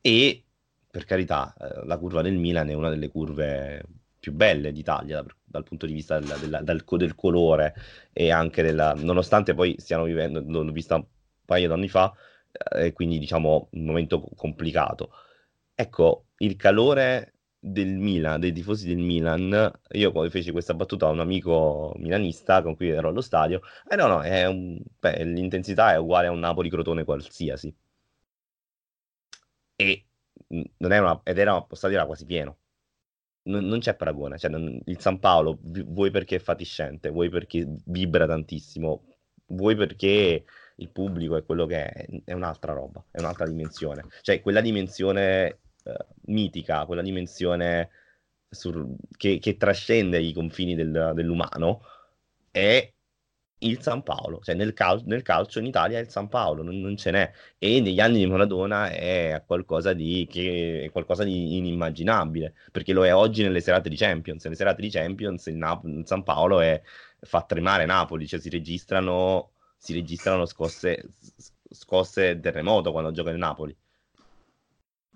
[0.00, 0.42] e
[0.90, 3.84] per carità eh, la curva del Milan è una delle curve
[4.18, 7.74] più belle d'Italia dal, dal punto di vista del, del, del, del, colore
[8.12, 11.04] e anche della, nonostante poi stiano vivendo, l'ho vista un
[11.44, 12.12] paio di anni fa,
[12.50, 15.10] eh, e quindi diciamo un momento complicato.
[15.74, 17.33] Ecco, il calore
[17.66, 22.62] del Milan, dei tifosi del Milan, io poi feci questa battuta a un amico milanista
[22.62, 24.18] con cui ero allo stadio, eh no, no,
[24.50, 27.74] un, beh, l'intensità è uguale a un Napoli-Crotone qualsiasi.
[29.76, 30.06] E
[30.78, 32.58] non è una, ed era, posso dire, era quasi pieno.
[33.44, 37.66] Non, non c'è paragone, cioè, non, il San Paolo, vuoi perché è fatiscente, vuoi perché
[37.86, 39.04] vibra tantissimo,
[39.48, 40.44] vuoi perché
[40.76, 44.04] il pubblico è quello che è, è un'altra roba, è un'altra dimensione.
[44.20, 45.60] Cioè, quella dimensione
[46.26, 47.90] mitica, quella dimensione
[48.48, 51.82] sur, che, che, trascende i confini del, dell'umano
[52.50, 52.92] è
[53.58, 56.80] il San Paolo, cioè nel, cal- nel, calcio in Italia è il San Paolo, non,
[56.80, 57.32] non, ce n'è.
[57.58, 60.26] E negli anni di Maradona è qualcosa di,
[60.84, 64.44] è qualcosa di inimmaginabile, perché lo è oggi nelle serate di Champions.
[64.44, 66.80] Nelle serate di Champions il, Nap- il San Paolo è,
[67.20, 71.14] fa tremare Napoli, cioè si registrano, si registrano scosse,
[71.70, 73.74] scosse terremoto quando gioca il Napoli.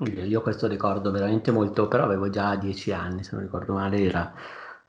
[0.00, 4.32] Io questo ricordo veramente molto, però avevo già dieci anni, se non ricordo male, era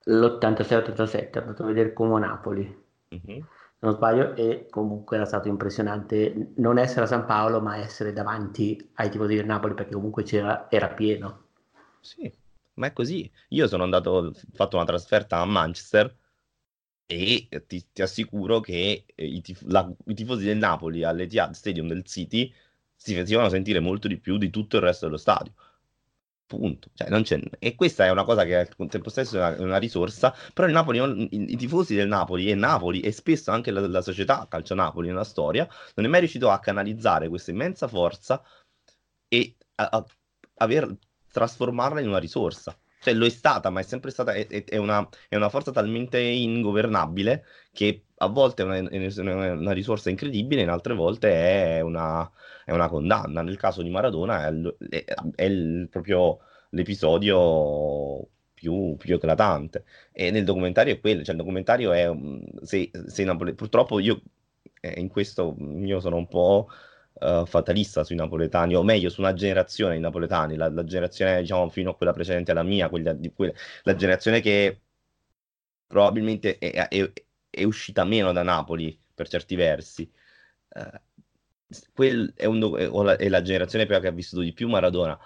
[0.03, 3.41] l'86-87, ho andato a vedere Como Napoli Mm-hmm.
[3.41, 8.13] Se non sbaglio, e comunque era stato impressionante non essere a San Paolo, ma essere
[8.13, 11.47] davanti ai tifosi del Napoli perché comunque c'era, era pieno.
[12.01, 12.31] Sì,
[12.75, 13.29] ma è così.
[13.49, 16.15] Io sono andato, ho fatto una trasferta a Manchester
[17.05, 22.03] e ti, ti assicuro che i, tif- la, i, tifosi del Napoli all'Etihad Stadium del
[22.03, 22.53] City
[23.01, 25.53] si facevano sentire molto di più di tutto il resto dello stadio.
[26.45, 26.89] Punto.
[26.93, 27.07] Cioè,
[27.59, 30.73] e questa è una cosa che al tempo stesso è una, una risorsa, però il
[30.73, 30.99] Napoli,
[31.31, 35.07] i, i, tifosi del Napoli e Napoli e spesso anche la, la società Calcio Napoli
[35.09, 38.41] nella storia non è mai riuscito a canalizzare questa immensa forza
[39.27, 40.05] e a, a,
[40.55, 40.97] aver,
[41.31, 42.77] trasformarla in una risorsa.
[42.99, 46.19] Cioè lo è stata, ma è sempre stata, è, è, una, è una, forza talmente
[46.19, 51.31] ingovernabile che a volte è una, una risorsa incredibile, in altre volte
[51.77, 52.29] è una,
[52.65, 53.41] è una condanna.
[53.41, 55.05] Nel caso di Maradona è,
[55.35, 56.39] è il, proprio
[56.71, 59.85] l'episodio più, più, eclatante.
[60.11, 62.11] E nel documentario è quello, cioè il documentario è...
[62.61, 64.21] Se, se Napoli, purtroppo io
[64.81, 66.67] eh, in questo io sono un po'
[67.13, 71.69] uh, fatalista sui napoletani, o meglio su una generazione di napoletani, la, la generazione diciamo
[71.69, 73.53] fino a quella precedente alla mia, quella, di, quella,
[73.83, 74.81] la generazione che
[75.87, 77.11] probabilmente è, è,
[77.49, 80.09] è, uscita meno da Napoli per certi versi.
[80.69, 80.99] Uh,
[81.93, 85.17] quel è, un, è la generazione che ha vissuto di più Maradona.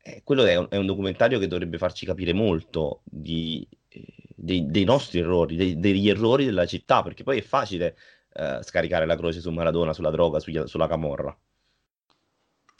[0.00, 4.66] Eh, quello è un, è un, documentario che dovrebbe farci capire molto di, eh, dei,
[4.66, 7.96] dei, nostri errori, dei, degli errori della città, perché poi è facile
[8.34, 11.36] eh, scaricare la croce su Maradona, sulla droga, sugli, sulla camorra.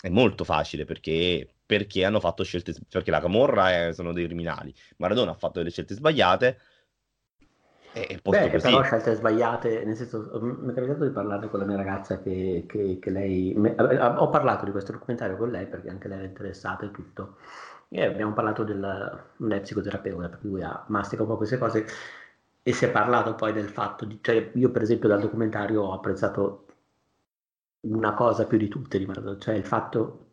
[0.01, 4.75] È molto facile perché, perché hanno fatto scelte, perché la camorra è, sono dei criminali.
[4.97, 6.59] Maradona ha fatto delle scelte sbagliate,
[7.92, 8.68] e Beh, così.
[8.68, 12.64] però scelte sbagliate, nel senso, mi è capitato di parlare con la mia ragazza che,
[12.66, 13.52] che, che lei...
[13.57, 17.37] Me, ho parlato di questo documentario con lei perché anche lei era interessata e tutto.
[17.88, 18.81] E abbiamo parlato del,
[19.37, 21.87] lei è psicoterapeuta, per cui ha, mastica un po' queste cose
[22.62, 25.92] e si è parlato poi del fatto di, cioè io per esempio dal documentario ho
[25.92, 26.66] apprezzato
[27.81, 29.05] una cosa più di tutte
[29.38, 30.31] cioè il fatto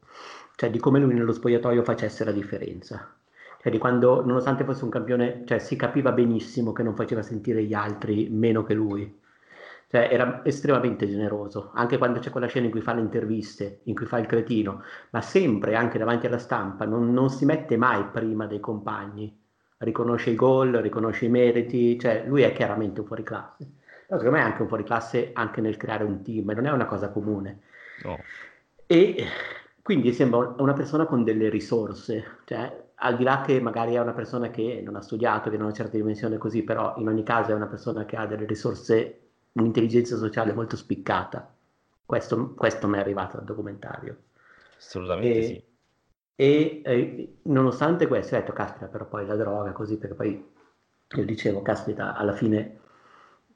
[0.56, 3.19] cioè, di come lui nello spogliatoio facesse la differenza.
[3.62, 7.64] Cioè di quando, nonostante fosse un campione, cioè, si capiva benissimo che non faceva sentire
[7.64, 9.20] gli altri meno che lui.
[9.90, 13.96] Cioè, era estremamente generoso, anche quando c'è quella scena in cui fa le interviste, in
[13.96, 18.06] cui fa il cretino, ma sempre, anche davanti alla stampa, non, non si mette mai
[18.06, 19.36] prima dei compagni
[19.80, 23.72] riconosce i gol, riconosce i meriti, cioè lui è chiaramente un fuoriclasse.
[24.08, 26.86] Però secondo me è anche un fuoriclasse anche nel creare un team, non è una
[26.86, 27.62] cosa comune.
[28.04, 28.18] No.
[28.86, 29.26] E
[29.82, 34.14] quindi sembra una persona con delle risorse, cioè al di là che magari è una
[34.14, 37.24] persona che non ha studiato, che non ha una certa dimensione così, però in ogni
[37.24, 39.20] caso è una persona che ha delle risorse,
[39.54, 41.54] un'intelligenza sociale molto spiccata.
[42.06, 44.18] Questo, questo mi è arrivato dal documentario.
[44.78, 45.64] Assolutamente e, sì.
[46.36, 50.52] E eh, nonostante questo, ho detto, caspita, però poi la droga, così, perché poi
[51.16, 52.80] io dicevo, caspita, alla fine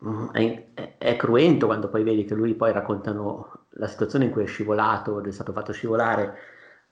[0.06, 4.32] mm, è, è, è, cruento quando poi vedi che lui poi raccontano la situazione in
[4.32, 6.36] cui è scivolato, è stato fatto scivolare,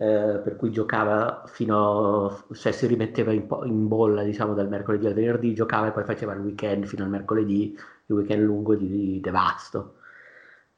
[0.01, 5.05] eh, per cui giocava fino, a, cioè si rimetteva in, in, bolla, diciamo, dal mercoledì
[5.05, 8.87] al venerdì, giocava e poi faceva il weekend fino al mercoledì, il weekend lungo di,
[8.89, 9.97] di devasto.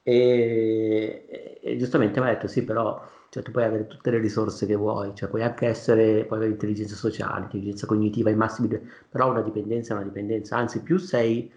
[0.04, 4.66] E, e giustamente mi ha detto, sì, però cioè tu puoi avere tutte le risorse
[4.66, 8.68] che vuoi, cioè puoi anche essere, puoi avere intelligenza sociale, intelligenza cognitiva, i massimi,
[9.10, 11.50] però una dipendenza è una dipendenza, anzi più sei,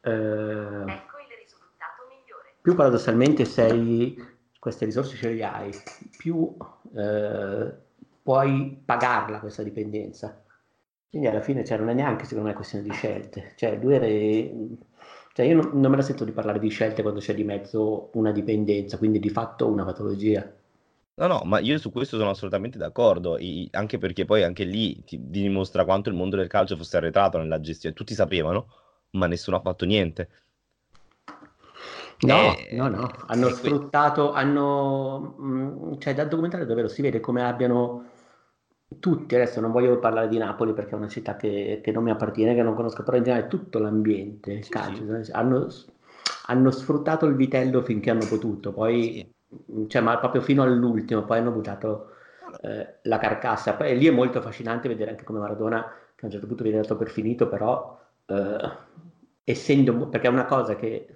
[0.00, 1.12] eh, ecco
[2.60, 4.16] più paradossalmente sei,
[4.58, 5.72] queste risorse ce le hai,
[6.16, 6.56] più
[6.94, 7.72] eh,
[8.22, 10.42] puoi pagarla questa dipendenza.
[11.08, 14.06] Quindi alla fine cioè, non è neanche secondo me questione di scelte, cioè era...
[15.34, 18.10] Cioè io non, non me la sento di parlare di scelte quando c'è di mezzo
[18.14, 20.50] una dipendenza, quindi di fatto una patologia.
[21.14, 25.04] No, no, ma io su questo sono assolutamente d'accordo, i- anche perché poi anche lì
[25.04, 27.94] ti dimostra quanto il mondo del calcio fosse arretrato nella gestione.
[27.94, 28.68] Tutti sapevano,
[29.10, 30.28] ma nessuno ha fatto niente.
[32.26, 37.42] No, E, no, no, hanno sfruttato, hanno, mm, cioè dal documentario davvero si vede come
[37.42, 38.04] abbiano
[38.98, 42.10] tutti, adesso non voglio parlare di Napoli perché è una città che, che non mi
[42.10, 45.32] appartiene, che non conosco, però in generale tutto l'ambiente, sì, calcio, sì.
[45.32, 45.66] hanno,
[46.46, 49.32] hanno sfruttato il vitello finché hanno potuto, poi Sì
[49.88, 52.12] cioè, ma proprio fino all'ultimo, poi hanno buttato
[52.62, 53.74] eh, la carcassa.
[53.74, 55.82] Poi lì è molto affascinante vedere anche come Maradona,
[56.14, 58.70] che a un certo punto viene dato per finito, però eh,
[59.44, 61.11] essendo, perché è una cosa che,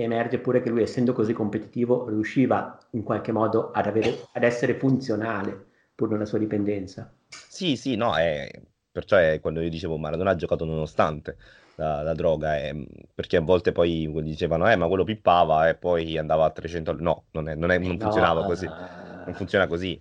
[0.00, 4.42] che, emerge pure che lui, essendo così competitivo, riusciva in qualche modo ad, avere, ad
[4.42, 7.12] essere funzionale pur nella sua dipendenza.
[7.28, 8.50] Sì, sì, no, è,
[8.90, 11.36] perciò è quando io dicevo Maradona ha giocato nonostante
[11.76, 12.74] la, la droga, è,
[13.14, 17.24] perché a volte poi dicevano, eh, ma quello pippava e poi andava a 300, no,
[17.32, 20.00] non, è, non, è, non funzionava no, così, non funziona così.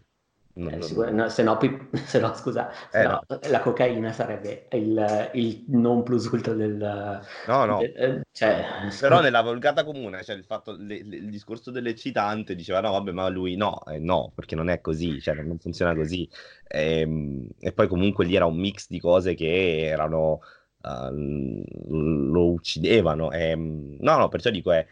[0.60, 1.58] Non, eh, sicur- no, se, no,
[2.06, 7.22] se, no, scusa, se eh, no, la cocaina sarebbe il, il, non plus ultra del...
[7.48, 7.78] No, no.
[7.78, 8.66] Del, eh, cioè,
[9.00, 13.12] Però nella volgata comune, cioè il, fatto, le, le, il discorso dell'eccitante diceva no, vabbè,
[13.12, 16.30] ma lui no, eh, no, perché non è così, cioè non funziona così.
[16.68, 20.42] E, ehm, e poi comunque lì era un mix di cose che erano...
[20.82, 23.32] Uh, lo uccidevano.
[23.32, 24.86] E, ehm, no, no, perciò dico è...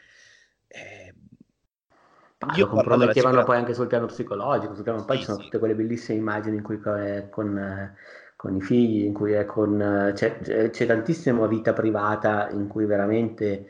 [2.56, 5.44] io lo compromettevano poi anche sul piano psicologico, sul piano, poi sì, ci sono sì.
[5.46, 7.96] tutte quelle bellissime immagini in cui è con,
[8.36, 10.12] con i figli, in cui è con...
[10.14, 13.70] C'è, c'è, tantissima vita privata in cui veramente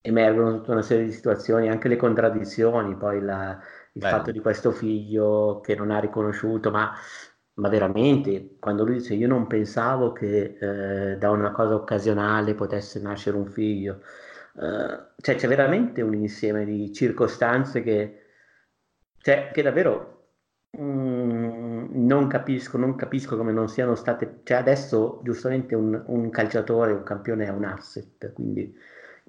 [0.00, 3.58] emergono tutta una serie di situazioni, anche le contraddizioni, poi la,
[3.92, 4.08] il Beh.
[4.08, 6.92] fatto di questo figlio che non ha riconosciuto, ma,
[7.54, 13.00] ma, veramente quando lui dice io non pensavo che eh, da una cosa occasionale potesse
[13.00, 14.00] nascere un figlio,
[14.54, 18.22] Uh, cioè c'è veramente un insieme di circostanze che,
[19.18, 20.32] cioè, che davvero
[20.76, 26.92] mm, non capisco, non capisco come non siano state, cioè adesso giustamente un, un, calciatore,
[26.92, 28.74] un campione è un asset, quindi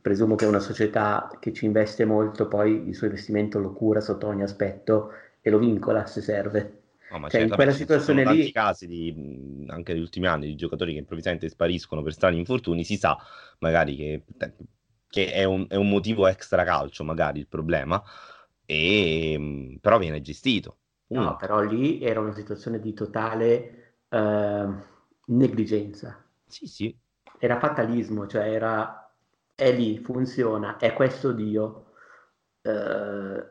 [0.01, 4.28] presumo che una società che ci investe molto poi il suo investimento lo cura sotto
[4.28, 5.11] ogni aspetto
[5.41, 6.80] e lo vincola se serve.
[7.11, 8.26] No, cioè, in quella situazione lì...
[8.26, 12.86] tanti casi di, anche negli ultimi anni di giocatori che improvvisamente spariscono per strani infortuni,
[12.86, 13.17] si sa
[13.59, 14.24] magari che
[15.12, 18.01] che è un, è un motivo extra calcio magari il problema,
[18.66, 20.78] e, ehm, però viene gestito.
[21.07, 24.68] No, però lì era una situazione di totale eh,
[25.26, 26.26] negligenza.
[26.47, 26.97] Sì, sì.
[27.38, 29.14] Era fatalismo, cioè era,
[29.53, 31.91] è lì, funziona, è questo Dio.
[32.62, 33.49] Eh,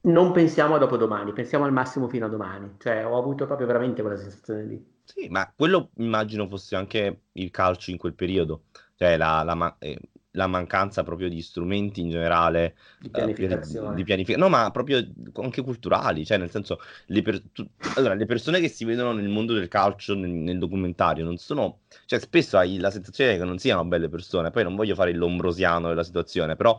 [0.00, 2.74] non pensiamo a dopodomani, pensiamo al massimo fino a domani.
[2.78, 4.96] Cioè, ho avuto proprio veramente quella sensazione lì.
[5.04, 8.64] Sì, ma quello immagino fosse anche il calcio in quel periodo
[8.98, 9.96] cioè la, la, eh,
[10.32, 14.72] la, mancanza proprio di strumenti in generale di eh, pianificazione, uh, di pianific- no ma
[14.72, 19.12] proprio anche culturali, cioè nel senso le, per- tu- allora, le persone che si vedono
[19.12, 23.44] nel mondo del calcio nel, nel, documentario non sono, cioè spesso hai la sensazione che
[23.44, 26.76] non siano belle persone, poi non voglio fare lombrosiano della situazione, però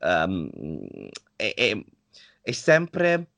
[0.00, 0.50] um,
[1.36, 1.80] è, è,
[2.42, 3.28] è, sempre,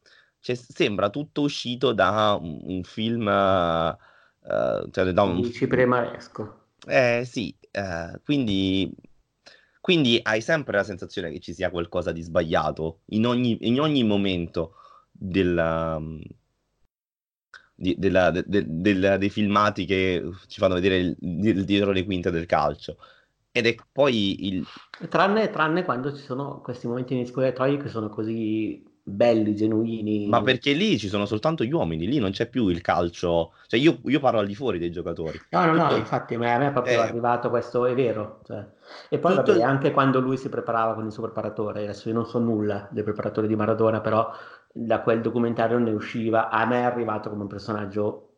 [0.40, 3.26] cioè, sembra tutto uscito da un, un film...
[3.26, 5.44] Uh, cioè, da un...
[5.52, 6.62] Cipremaresco.
[6.84, 8.94] Eh sì, eh, quindi,
[9.80, 14.04] quindi hai sempre la sensazione che ci sia qualcosa di sbagliato in ogni, in ogni
[14.04, 14.74] momento
[15.10, 16.00] della,
[17.74, 22.04] di, della, de, de, de, dei filmati che ci fanno vedere il, il, dietro le
[22.04, 22.98] quinte del calcio.
[23.50, 24.66] Ed è poi il...
[25.08, 30.28] Tranne, tranne quando ci sono questi momenti in spogliatoi che sono così belli, genuini.
[30.28, 33.54] Ma perché lì ci sono soltanto gli uomini, lì non c'è più il calcio.
[33.66, 35.40] Cioè, io, io parlo al di fuori dei giocatori.
[35.50, 37.08] No, no, no, infatti, a me è proprio eh...
[37.08, 38.40] arrivato questo, è vero.
[38.46, 38.64] Cioè.
[39.08, 39.52] E poi, Tutto...
[39.52, 42.88] vabbè, anche quando lui si preparava con il suo preparatore, adesso io non so nulla
[42.90, 44.30] del preparatore di Maradona, però
[44.72, 48.28] da quel documentario ne usciva, a me è arrivato come un personaggio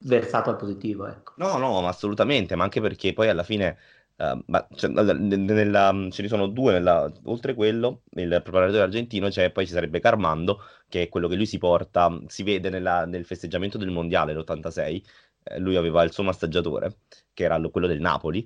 [0.00, 1.32] versato al positivo, ecco.
[1.36, 3.78] No, no, ma assolutamente, ma anche perché poi alla fine
[4.20, 9.50] Uh, ma cioè, nella, ce ne sono due, nella, oltre quello, il preparatore argentino, cioè
[9.50, 13.24] poi ci sarebbe Carmando, che è quello che lui si porta, si vede nella, nel
[13.24, 15.02] festeggiamento del mondiale l'86,
[15.44, 16.96] eh, lui aveva il suo massaggiatore,
[17.32, 18.44] che era quello del Napoli,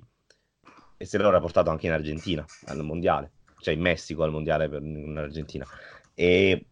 [0.95, 4.83] e se l'era portato anche in Argentina al mondiale, cioè in Messico al mondiale per,
[4.83, 5.65] in Argentina.
[6.13, 6.67] E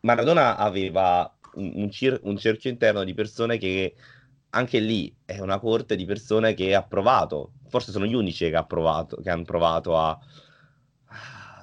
[0.00, 3.94] Maradona aveva un, un, cir- un cerchio interno di persone che
[4.50, 8.56] anche lì è una corte di persone che ha provato forse sono gli unici che,
[8.56, 10.18] ha provato, che hanno provato a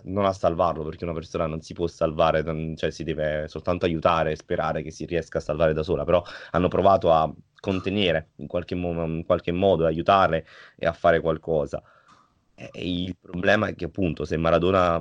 [0.05, 2.41] non a salvarlo perché una persona non si può salvare,
[2.77, 6.23] cioè si deve soltanto aiutare e sperare che si riesca a salvare da sola, però
[6.51, 7.29] hanno provato a
[7.59, 10.45] contenere in qualche, mo- in qualche modo, aiutare
[10.77, 11.83] e a fare qualcosa.
[12.55, 14.97] E il problema è che appunto se Maradona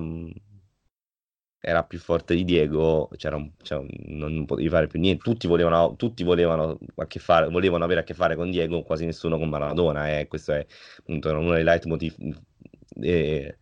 [1.68, 5.96] era più forte di Diego, c'era un, cioè, non potevi fare più niente, tutti volevano,
[5.96, 9.48] tutti volevano, a che fare, volevano avere a che fare con Diego, quasi nessuno con
[9.48, 10.28] Maradona, eh.
[10.28, 10.64] questo è
[11.00, 12.14] appunto uno dei leitmotiv
[13.00, 13.56] eh,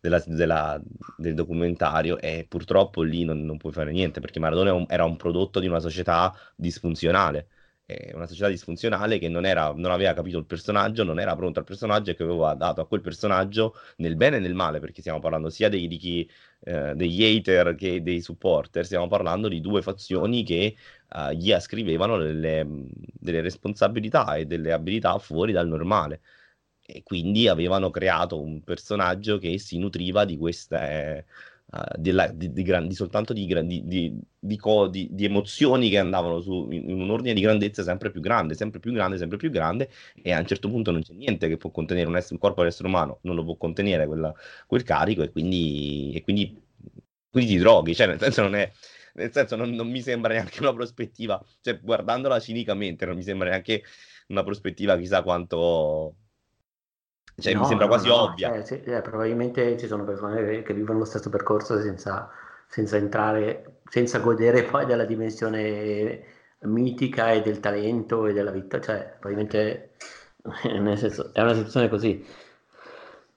[0.00, 0.80] della, della,
[1.16, 5.58] del documentario e purtroppo lì non, non puoi fare niente perché Maradona era un prodotto
[5.58, 7.48] di una società disfunzionale
[7.88, 11.58] è una società disfunzionale che non, era, non, aveva capito il personaggio, non era pronto
[11.58, 15.00] al personaggio e che aveva dato a quel personaggio nel bene e nel male, perché
[15.00, 16.30] stiamo parlando sia dei, di chi,
[16.64, 20.76] eh, degli hater che dei supporter, stiamo parlando di due fazioni che
[21.14, 22.66] uh, gli ascrivevano delle,
[23.14, 26.20] delle responsabilità e delle abilità fuori dal normale.
[26.84, 31.24] E quindi avevano creato un personaggio che si nutriva di queste
[31.72, 37.00] uh, della, di, di, gran, di, soltanto di, di, emozioni che andavano su, in, in,
[37.00, 39.90] un ordine di grandezza sempre più grande, sempre più grande, sempre più grande
[40.22, 42.60] e a un certo punto non c'è niente che può contenere un, essere, un corpo
[42.60, 44.34] dell'essere umano, non lo può contenere quella,
[44.66, 46.60] quel carico e quindi, e quindi,
[47.30, 48.70] quindi ti droghi, cioè nel senso non è
[49.14, 53.48] nel senso non, non, mi sembra neanche una prospettiva, cioè guardandola cinicamente non mi sembra
[53.48, 53.82] neanche
[54.28, 56.14] una prospettiva chissà quanto
[57.38, 58.48] cioè, no, mi sembra quasi no, ovvia.
[58.48, 62.28] Cioè, sì, eh, probabilmente ci sono persone che vivono lo stesso percorso senza,
[62.66, 66.22] senza, entrare, senza godere poi della dimensione
[66.62, 68.80] mitica e del talento e della vita.
[68.80, 69.92] Cioè, probabilmente
[70.78, 72.26] nel senso, è una situazione così.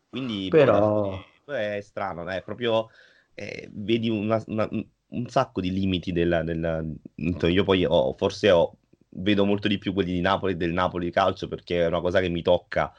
[0.09, 2.89] Quindi però è strano, è proprio
[3.33, 6.83] eh, vedi una, una, un sacco di limiti della, della...
[7.15, 8.75] io poi ho, forse ho,
[9.09, 12.29] vedo molto di più quelli di Napoli del Napoli calcio perché è una cosa che
[12.29, 12.93] mi tocca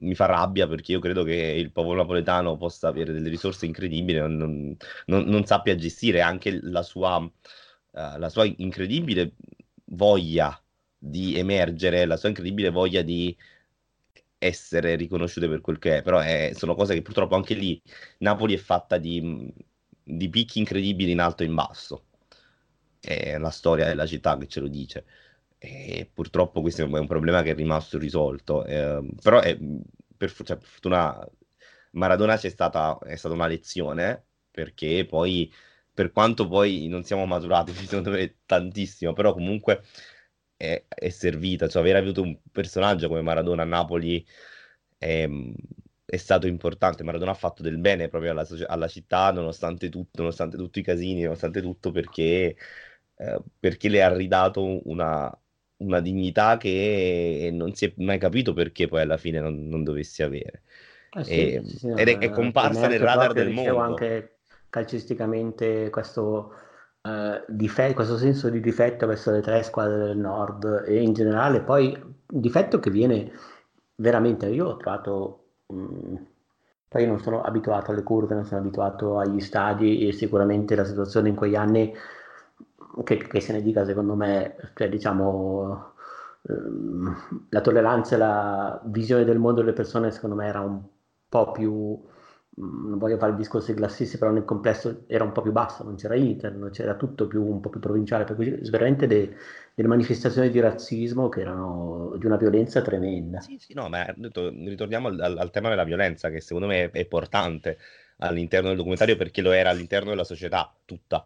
[0.00, 4.18] mi fa rabbia perché io credo che il popolo napoletano possa avere delle risorse incredibili,
[4.18, 4.76] non,
[5.06, 7.30] non, non, sappia gestire anche la sua, uh,
[7.90, 9.34] la sua, incredibile
[9.86, 10.60] voglia
[10.96, 13.36] di emergere, la sua incredibile voglia di
[14.38, 17.80] essere riconosciute per quel che è, però è, sono cose che purtroppo anche lì
[18.18, 19.52] Napoli è fatta di,
[20.02, 22.04] di picchi incredibili in alto e in basso.
[23.00, 25.04] È la storia della città che ce lo dice.
[25.58, 28.64] E purtroppo questo è un problema che è rimasto irrisolto.
[28.64, 29.56] Eh, però è,
[30.16, 31.28] per, cioè, per, fortuna
[31.92, 35.52] Maradona c'è stata, è stata una lezione perché poi
[35.92, 39.82] per quanto poi non siamo maturati secondo me tantissimo, però comunque
[40.56, 44.24] è, è servita, cioè aver avuto un personaggio come Maradona a Napoli
[44.96, 45.28] è,
[46.04, 47.02] è stato importante.
[47.02, 51.22] Maradona ha fatto del bene proprio alla, alla città, nonostante tutto, nonostante tutti i casini,
[51.22, 52.56] nonostante tutto, perché,
[53.16, 55.30] eh, perché le ha ridato una,
[55.78, 60.22] una dignità che non si è mai capito perché poi alla fine non, non dovessi
[60.22, 60.62] avere.
[61.10, 63.78] Eh sì, e, sì, sì, ed è, è comparsa nel radar del mondo.
[63.78, 66.52] anche calcisticamente questo,
[67.02, 71.60] uh, difetto, questo senso di difetto verso le tre squadre del nord e in generale
[71.62, 73.32] poi un difetto che viene
[73.96, 76.14] veramente, io ho trovato, mh, mm,
[76.88, 81.28] poi non sono abituato alle curve, non sono abituato agli stadi e sicuramente la situazione
[81.28, 81.94] in quegli anni
[83.02, 85.94] che, che se ne dica secondo me, cioè diciamo
[86.48, 90.82] ehm, la tolleranza e la visione del mondo delle persone secondo me era un
[91.28, 91.72] po' più
[92.60, 95.96] mm, non voglio fare discorsi classisti, però nel complesso era un po' più basso, non
[95.96, 99.34] c'era internet, c'era tutto più, un po' più provinciale, per cui veramente de,
[99.74, 103.40] delle manifestazioni di razzismo che erano di una violenza tremenda.
[103.40, 106.98] Sì, sì, no, ma ritorniamo al, al, tema della violenza, che secondo me è, è
[107.00, 107.78] importante
[108.18, 111.24] all'interno del documentario perché lo era all'interno della società tutta.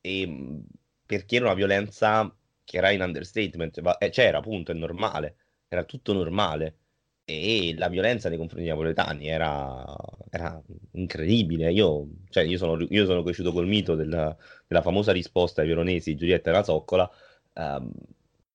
[0.00, 0.62] E
[1.08, 2.30] perché era una violenza
[2.64, 5.36] che era in understatement, ma, eh, c'era appunto, è normale,
[5.68, 6.76] era tutto normale.
[7.24, 9.84] E la violenza nei confronti dei napoletani era,
[10.30, 11.72] era incredibile.
[11.72, 14.36] Io, cioè, io, sono, io, sono, cresciuto col mito della,
[14.66, 17.10] della famosa risposta ai veronesi Giulietta e la Zoccola,
[17.54, 17.90] ehm,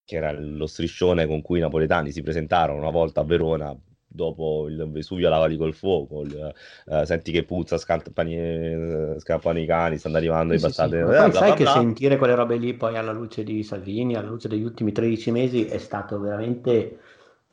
[0.06, 3.76] che era lo striscione con cui i napoletani si presentarono una volta a Verona
[4.14, 6.54] dopo il Vesuvio lavali col fuoco, il,
[6.86, 10.96] uh, senti che puzza, scappano, scappano i cani, stanno arrivando sì, i bastardi.
[10.96, 11.06] Sì, sì.
[11.06, 14.64] Poi sai che sentire quelle robe lì poi alla luce di Salvini, alla luce degli
[14.64, 17.00] ultimi 13 mesi è stato veramente...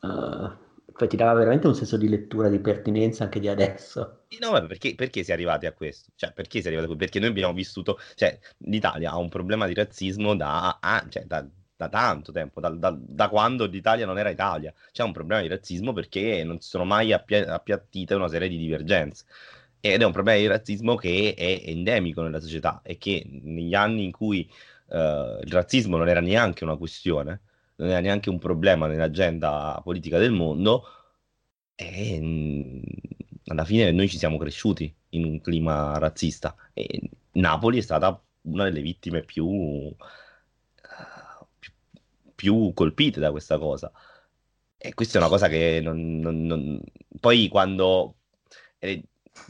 [0.01, 4.25] Uh, cioè ti dava veramente un senso di lettura, di pertinenza anche di adesso.
[4.39, 6.11] No, perché, perché si è arrivati a questo?
[6.15, 6.97] Cioè, perché si è arrivati a questo?
[6.97, 11.43] Perché noi abbiamo vissuto, cioè, l'Italia ha un problema di razzismo da, ah, cioè, da
[11.81, 14.71] da tanto tempo, da, da, da, quando l'Italia non era Italia.
[14.91, 18.57] C'è un problema di razzismo perché non si sono mai appia- appiattite una serie di
[18.57, 19.25] divergenze.
[19.79, 24.03] Ed è un problema di razzismo che è endemico nella società e che negli anni
[24.03, 24.47] in cui
[24.87, 27.41] uh, il razzismo non era neanche una questione,
[27.77, 30.85] non era neanche un problema nell'agenda politica del mondo,
[31.75, 32.81] e, mm,
[33.45, 38.65] alla fine noi ci siamo cresciuti in un clima razzista e Napoli è stata una
[38.65, 39.91] delle vittime più
[42.41, 43.91] più colpite da questa cosa.
[44.77, 46.81] E questa è una cosa che non, non, non...
[47.19, 48.15] poi quando
[48.79, 49.03] eh,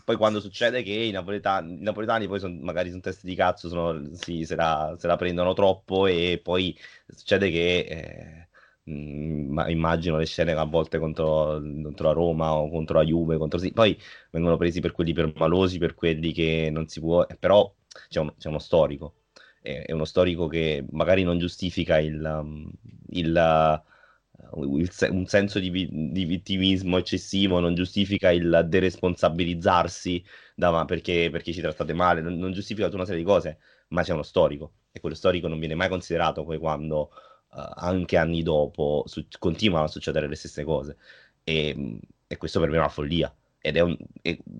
[0.03, 3.69] poi quando succede che i napoletani, i napoletani poi son, magari sono testi di cazzo,
[3.69, 6.77] sono, sì, se, la, se, la, prendono troppo e poi
[7.07, 8.49] succede che
[8.85, 13.37] eh, mh, immagino le scene a volte contro, contro, la Roma o contro la Juve,
[13.37, 13.97] contro, sì, poi
[14.31, 17.73] vengono presi per quelli permalosi, per quelli che non si può, però
[18.09, 19.20] c'è, un, c'è uno storico
[19.61, 22.69] è, è uno storico che magari non giustifica il, um,
[23.09, 23.81] il,
[24.53, 30.23] uh, un senso di, di, vittimismo eccessivo, non giustifica il deresponsabilizzarsi
[30.55, 33.59] da, perché, perché, ci trattate male, non, non, giustifica tutta una serie di cose,
[33.89, 34.73] ma c'è uno storico.
[34.91, 37.11] E quello storico non viene mai considerato poi quando
[37.51, 40.97] uh, anche anni dopo su- continuano a succedere le stesse cose.
[41.43, 43.33] E, e questo per me è una follia.
[43.63, 43.95] Ed è un,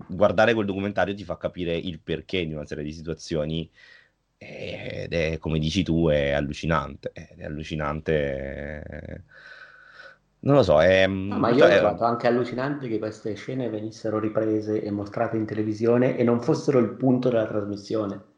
[0.08, 3.68] guardare quel documentario ti fa capire il perché di una serie di situazioni
[4.42, 9.24] ed è come dici tu è allucinante è allucinante
[10.40, 14.18] non lo so è, no, ma io ho trovato anche allucinante che queste scene venissero
[14.18, 18.30] riprese e mostrate in televisione e non fossero il punto della trasmissione.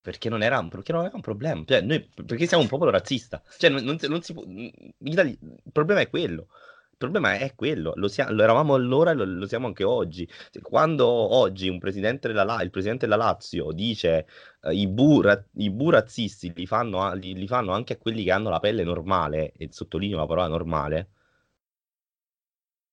[0.00, 3.42] Perché non era un, non era un problema cioè, noi, perché siamo un popolo razzista
[3.58, 5.38] cioè, non, non, non si può, il
[5.70, 6.48] problema è quello
[6.98, 10.28] problema è quello, lo, sia- lo eravamo allora e lo, lo siamo anche oggi.
[10.60, 14.26] Quando oggi un presidente della, il presidente della Lazio dice
[14.62, 18.24] uh, i, bu, ra- i bu razzisti li fanno, li, li fanno anche a quelli
[18.24, 21.10] che hanno la pelle normale, e sottolineo la parola normale,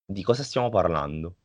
[0.07, 1.35] di cosa stiamo parlando?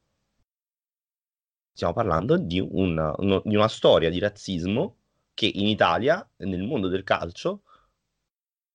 [1.72, 4.96] Stiamo parlando di una, uno- di una storia di razzismo
[5.34, 7.62] che in Italia, nel mondo del calcio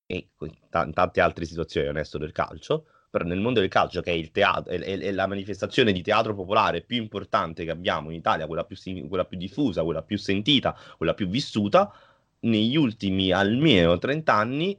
[0.06, 2.86] e in tante altre situazioni onesto del calcio,
[3.24, 6.34] nel mondo del calcio, che è, il teatro, è, è, è, la manifestazione di teatro
[6.34, 8.76] popolare più importante che abbiamo in Italia, quella più,
[9.08, 11.92] quella più diffusa, quella più sentita, quella più vissuta,
[12.40, 14.78] negli ultimi almeno 30 anni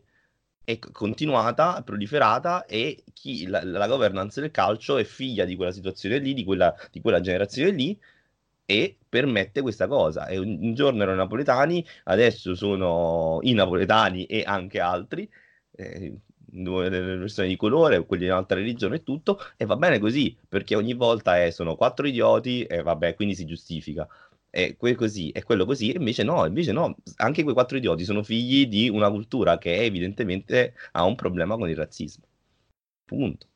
[0.63, 6.17] è continuata, proliferata e chi, la, la, governance del calcio è figlia di quella situazione
[6.19, 7.97] lì, di quella, di quella generazione lì
[8.65, 10.27] e permette questa cosa.
[10.27, 15.29] E un, un, giorno erano napoletani, adesso sono i napoletani e anche altri.
[15.71, 16.19] Eh,
[16.63, 20.75] delle persone di colore, quelli di un'altra religione e tutto, e va bene così, perché
[20.75, 24.07] ogni volta è, sono quattro idioti e vabbè, quindi si giustifica.
[24.49, 28.23] E quel così, e quello così, invece no, invece no, anche quei quattro idioti sono
[28.23, 32.23] figli di una cultura che evidentemente ha un problema con il razzismo.
[33.05, 33.47] Punto.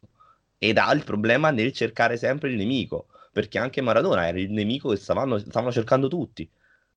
[0.57, 4.89] Ed ha il problema nel cercare sempre il nemico, perché anche Maradona era il nemico
[4.89, 6.47] che stavano, stavano cercando tutti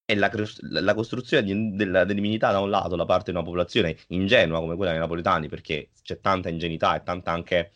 [0.07, 0.30] è la,
[0.61, 4.76] la costruzione di, della, dell'immunità da un lato da parte di una popolazione ingenua come
[4.76, 7.72] quella dei napoletani, perché c'è tanta ingenuità e tanta anche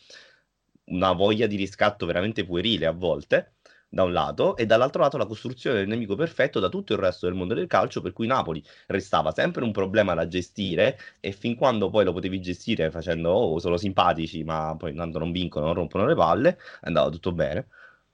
[0.85, 3.55] una voglia di riscatto veramente puerile a volte,
[3.91, 7.25] da un lato, e dall'altro lato la costruzione del nemico perfetto da tutto il resto
[7.25, 11.55] del mondo del calcio, per cui Napoli restava sempre un problema da gestire e fin
[11.55, 15.73] quando poi lo potevi gestire facendo, oh, sono simpatici, ma poi tanto non vincono, non
[15.75, 17.67] rompono le palle, andava tutto bene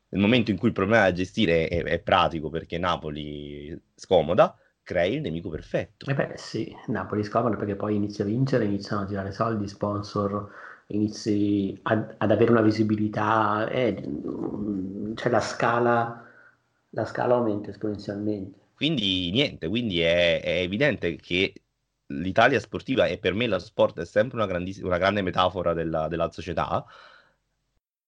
[0.09, 5.15] nel momento in cui il problema da gestire è, è pratico perché Napoli scomoda, crei
[5.15, 6.09] il nemico perfetto.
[6.09, 10.49] Eh beh sì, Napoli scomoda perché poi inizia a vincere, iniziano a girare soldi, sponsor,
[10.87, 13.95] inizi ad, ad avere una visibilità, eh,
[15.15, 16.25] cioè la scala,
[16.89, 18.59] la scala aumenta esponenzialmente.
[18.75, 21.53] Quindi niente, quindi è, è evidente che
[22.07, 26.29] l'Italia sportiva e per me lo sport è sempre una, una grande metafora della, della
[26.29, 26.85] società,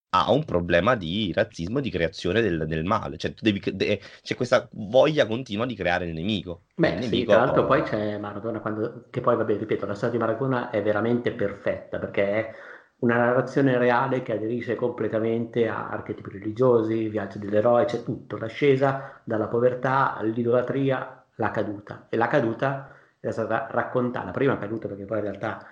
[0.09, 3.17] ha un problema di razzismo, di creazione del, del male.
[3.17, 6.63] Cioè, devi, de, c'è questa voglia continua di creare il nemico.
[6.75, 7.31] Beh, il sì, nemico...
[7.31, 10.81] tra l'altro poi c'è Maradona, quando, che poi, vabbè, ripeto, la storia di Maradona è
[10.81, 12.53] veramente perfetta, perché è
[12.99, 19.47] una narrazione reale che aderisce completamente a archetipi religiosi, viaggio dell'eroe, c'è tutto, l'ascesa dalla
[19.47, 22.07] povertà all'idolatria, la caduta.
[22.09, 25.67] E la caduta è stata raccontata, la prima caduta perché poi in realtà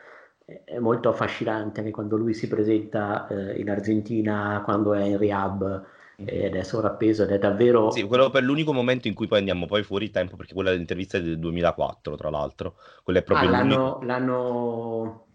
[0.45, 5.85] è molto affascinante anche quando lui si presenta eh, in Argentina quando è in rehab
[6.17, 7.91] ed è sovrappeso ed è davvero...
[7.91, 11.17] Sì, quello per l'unico momento in cui poi andiamo poi fuori tempo, perché quella dell'intervista
[11.17, 12.75] è del 2004, tra l'altro.
[13.03, 15.27] Quella è proprio ah, l'hanno, l'hanno,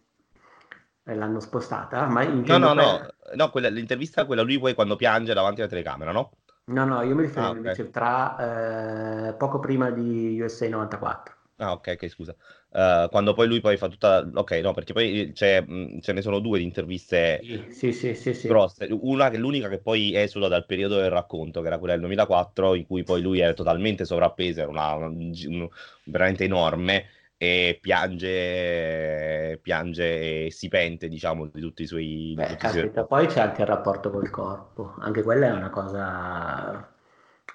[1.05, 2.07] eh, l'hanno, spostata?
[2.07, 6.13] Ma no, no, no, no quella, l'intervista quella lui poi quando piange davanti alla telecamera,
[6.13, 6.31] no?
[6.65, 7.57] No, no, io mi riferisco ah, okay.
[7.57, 11.35] invece tra eh, poco prima di USA 94.
[11.57, 12.35] Ah, ok, ok, scusa.
[12.73, 14.29] Uh, quando poi lui poi fa tutta...
[14.33, 18.33] Ok, no, perché poi c'è, mh, ce ne sono due di interviste sì, sì, sì,
[18.33, 18.89] sì, grosse.
[18.91, 22.75] Una che l'unica che poi esula dal periodo del racconto, che era quella del 2004,
[22.77, 25.69] in cui poi lui era totalmente sovrappeso, era una, una, una,
[26.05, 27.07] veramente enorme,
[27.37, 32.35] e piange, piange e si pente, diciamo, di tutti i suoi...
[32.37, 33.07] Beh, caspita, suoi...
[33.07, 34.95] poi c'è anche il rapporto col corpo.
[34.99, 36.87] Anche quella è una cosa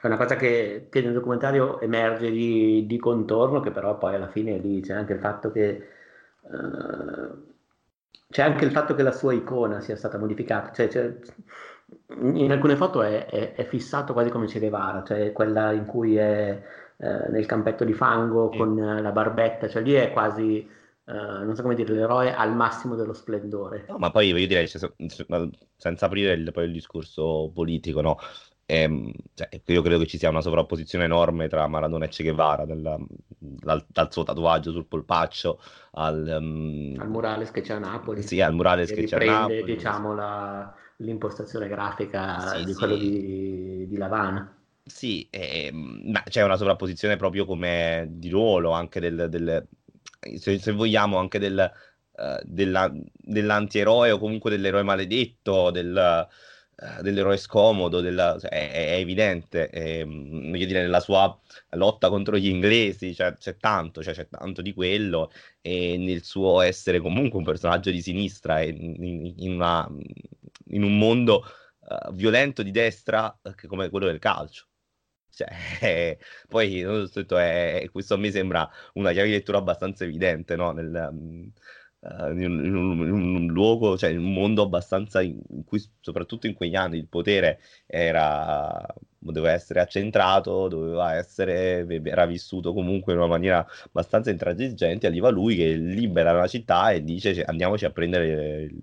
[0.06, 4.30] è una cosa che, che nel documentario emerge di, di, contorno, che però poi alla
[4.30, 5.88] fine lì c'è anche il fatto che
[6.41, 7.53] uh,
[8.30, 10.72] c'è anche il fatto che la sua icona sia stata modificata.
[10.72, 11.16] Cioè, cioè,
[12.18, 16.18] in alcune foto è, è, è, fissato quasi come Che Guevara, cioè quella in cui
[16.18, 16.62] è
[16.97, 18.58] eh, nel campetto di fango sì.
[18.58, 22.95] con la barbetta, cioè lì è quasi, eh, non so come dire, l'eroe al massimo
[22.95, 23.86] dello splendore.
[23.88, 24.89] No, ma poi voglio dire, cioè,
[25.78, 28.18] senza aprire il, poi il discorso politico, no?
[28.66, 32.24] E, ehm, cioè, io credo che ci sia una sovrapposizione enorme tra Maradona e Che
[32.24, 33.05] Guevara, dal,
[33.38, 35.61] dal, dal suo tatuaggio sul polpaccio
[35.91, 36.95] al, um...
[36.97, 38.24] al murales che c'è a Napoli.
[38.24, 39.63] Sì, al murales che, che c'è a Napoli.
[39.63, 44.51] diciamo, la, l'impostazione grafica sì, di quello di, di Lavana.
[44.84, 49.68] Sì, eh, ma c'è una sovrapposizione proprio come di ruolo, anche del, del
[50.38, 51.72] se, se, vogliamo, anche del,
[52.11, 56.28] uh, della, dell'antieroe o comunque dell'eroe maledetto, del,
[57.01, 61.38] dell'eroe scomodo, della, cioè, è, è, evidente, è, voglio dire, nella sua
[61.71, 66.61] lotta contro gli inglesi cioè, c'è tanto, cioè, c'è tanto di quello, e nel suo
[66.61, 69.88] essere comunque un personaggio di sinistra in, in, una,
[70.67, 71.45] in un mondo
[71.80, 74.67] uh, violento di destra come quello del calcio.
[75.30, 75.47] Cioè,
[75.82, 76.82] eh, poi
[77.13, 80.71] detto, eh, questo a me sembra una chiave di lettura abbastanza evidente, no?
[80.71, 81.51] Nel,
[82.10, 85.84] uh, in, un, in, un, in, un, luogo, cioè in un mondo abbastanza in cui,
[85.99, 88.86] soprattutto in quegli anni, il potere era
[89.32, 95.56] doveva essere accentrato, doveva essere, era vissuto comunque in una maniera abbastanza intransigente, arriva lui
[95.56, 98.82] che libera la città e dice cioè, andiamoci a prendere il,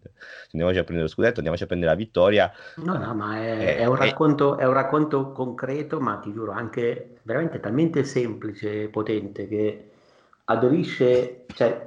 [0.52, 2.52] andiamoci a prendere lo scudetto, andiamoci a prendere la vittoria.
[2.76, 6.52] No, no, ma è, è, è, un, racconto, è un racconto concreto, ma ti giuro
[6.52, 9.91] anche veramente talmente semplice e potente che
[10.44, 11.86] aderisce, cioè,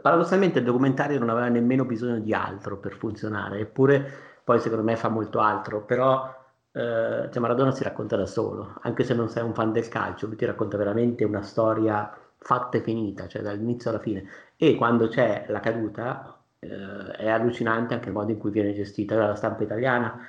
[0.00, 4.96] paradossalmente il documentario non aveva nemmeno bisogno di altro per funzionare, eppure poi secondo me
[4.96, 6.24] fa molto altro, però
[6.72, 10.26] eh, cioè Maradona si racconta da solo, anche se non sei un fan del calcio,
[10.26, 14.24] lui ti racconta veramente una storia fatta e finita, cioè dall'inizio alla fine.
[14.56, 19.16] E quando c'è la caduta eh, è allucinante anche il modo in cui viene gestita
[19.16, 20.26] dalla stampa italiana,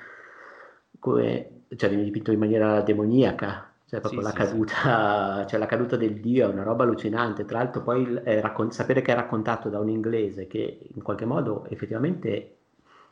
[0.98, 5.48] come, cioè viene dipinto in maniera demoniaca, cioè proprio sì, la, sì, caduta, sì.
[5.50, 7.44] Cioè la caduta del dio è una roba allucinante.
[7.44, 11.66] Tra l'altro poi raccon- sapere che è raccontato da un inglese che in qualche modo
[11.68, 12.56] effettivamente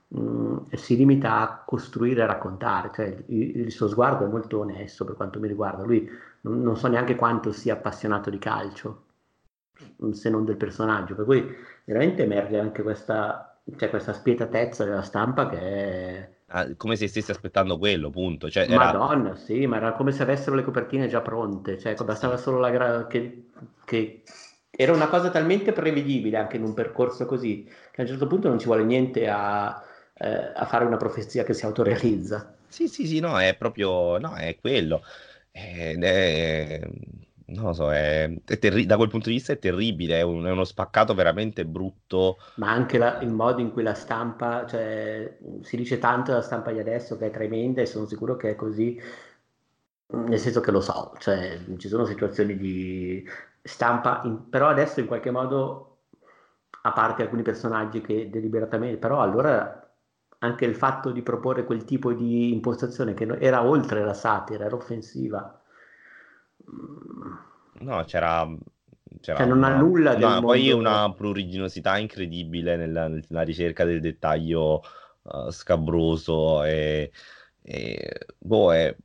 [0.08, 4.60] mh, mm, si limita a costruire e raccontare, cioè il, il, suo sguardo è molto
[4.60, 6.08] onesto per quanto mi riguarda, lui
[6.42, 9.04] non, non, so neanche quanto sia appassionato di calcio,
[10.04, 11.54] mm, se non del personaggio, per cui
[11.84, 16.31] veramente emerge anche questa, cioè, questa spietatezza della stampa che è...
[16.54, 18.50] Ah, come se stessi aspettando quello, punto.
[18.50, 18.92] Cioè, era...
[18.92, 22.68] Madonna, sì, ma era come se avessero le copertine già pronte, cioè bastava solo la
[22.68, 23.06] gra...
[23.06, 23.48] che,
[23.86, 24.22] che
[24.70, 28.48] era una cosa talmente prevedibile anche in un percorso così che a un certo punto
[28.48, 29.82] non ci vuole niente a,
[30.14, 32.54] eh, a fare una profezia che si autorealizza.
[32.68, 35.02] Sì, sì, sì, no, è proprio, no, è quello.
[35.50, 36.80] Ed è,
[37.54, 40.44] non lo so, è, è terri- da quel punto di vista è terribile, è, un,
[40.44, 42.38] è uno spaccato veramente brutto.
[42.54, 46.70] Ma anche la, il modo in cui la stampa, cioè, si dice tanto della stampa
[46.72, 49.00] di adesso che è tremenda e sono sicuro che è così,
[50.14, 53.26] nel senso che lo so, cioè, ci sono situazioni di
[53.62, 56.04] stampa, in, però adesso in qualche modo,
[56.82, 59.78] a parte alcuni personaggi che deliberatamente, però allora
[60.40, 64.74] anche il fatto di proporre quel tipo di impostazione che era oltre la satira, era
[64.76, 65.61] offensiva.
[66.64, 68.46] No, c'era...
[69.20, 70.46] c'era cioè, non una, ha nulla del no, mondo...
[70.46, 74.82] Poi una pruriginosità incredibile nella, nella ricerca del dettaglio
[75.22, 77.10] uh, scabroso e,
[77.62, 78.96] e boh, è,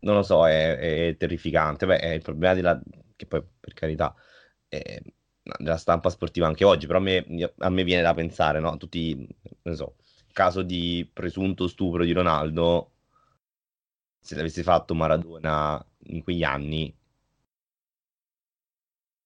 [0.00, 1.86] non lo so, è, è terrificante.
[1.86, 2.80] Beh, è il problema della,
[3.14, 4.14] che poi per carità
[4.68, 5.00] è,
[5.58, 7.24] della stampa sportiva anche oggi, però a me,
[7.58, 8.76] a me viene da pensare, no?
[8.76, 9.26] Tutti,
[9.62, 9.96] non so,
[10.32, 12.92] caso di presunto stupro di Ronaldo,
[14.20, 16.94] se l'avesse fatto Maradona in quegli anni,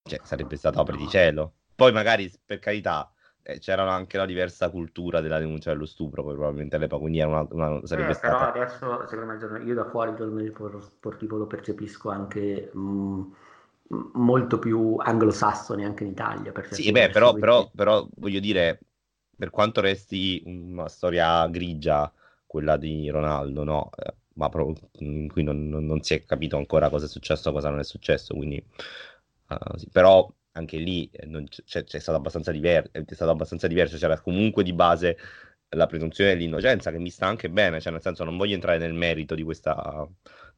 [0.03, 1.55] cioè, sarebbe stata opera di cielo.
[1.75, 3.13] Poi magari, per carità,
[3.43, 7.47] eh, c'era anche una diversa cultura della denuncia dello stupro, poi probabilmente all'epoca, quindi una,
[7.51, 8.51] una, sarebbe eh, stata...
[8.51, 12.71] Però adesso, secondo me, io da fuori il giornalismo sportivo lo percepisco anche...
[12.73, 13.33] Mh, mm,
[14.13, 16.53] molto più anglosassoni anche in Italia.
[16.71, 18.79] sì, beh, però, però, però, voglio dire,
[19.37, 22.13] per quanto resti una storia grigia,
[22.47, 23.91] quella di Ronaldo, no?
[24.41, 27.53] Eh, ma pro- in cui non, non, non, si è capito ancora cosa è successo,
[27.53, 28.63] cosa non è successo, quindi...
[29.49, 29.89] Uh, sì.
[29.91, 33.97] Però anche lì eh, non c- c'è, c'è, stato abbastanza diver- è stato abbastanza diverso,
[33.97, 35.17] c'era comunque di base
[35.71, 38.95] la presunzione dell'innocenza che mi sta anche bene, cioè nel senso non voglio entrare nel
[38.95, 40.09] merito di questa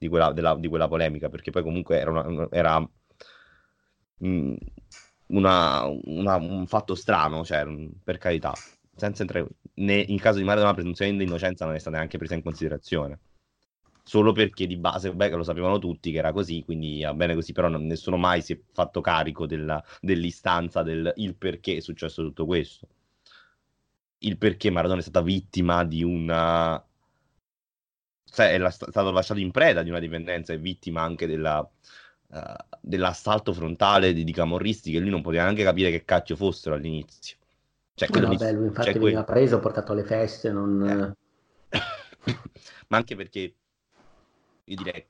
[0.02, 2.88] di quella, della, di quella polemica perché poi comunque era, una, era
[4.24, 4.54] mm,
[5.28, 7.64] una, una, un fatto strano, cioè,
[8.02, 8.52] per carità,
[8.94, 12.18] senza entrare, né, in caso di Maradona la presunzione di innocenza non è stata neanche
[12.18, 13.18] presa in considerazione.
[14.04, 17.52] Solo perché di base, beh, lo sapevano tutti che era così, quindi va bene così,
[17.52, 22.22] però non, nessuno mai si è fatto carico della, dell'istanza del il perché è successo
[22.22, 22.88] tutto questo.
[24.18, 26.84] Il perché Maradona è stata vittima di una...
[28.24, 32.38] Cioè, è stato lasciato in preda di una dipendenza, è vittima anche della, uh,
[32.80, 37.36] dell'assalto frontale di, di camorristi che lui non poteva neanche capire che cacchio fossero all'inizio.
[37.94, 39.36] Cioè, no, vabbè, lui infatti cioè, veniva quel...
[39.36, 41.16] preso, portato alle feste, non...
[41.68, 41.78] Eh.
[42.88, 43.54] Ma anche perché
[44.64, 45.06] io direi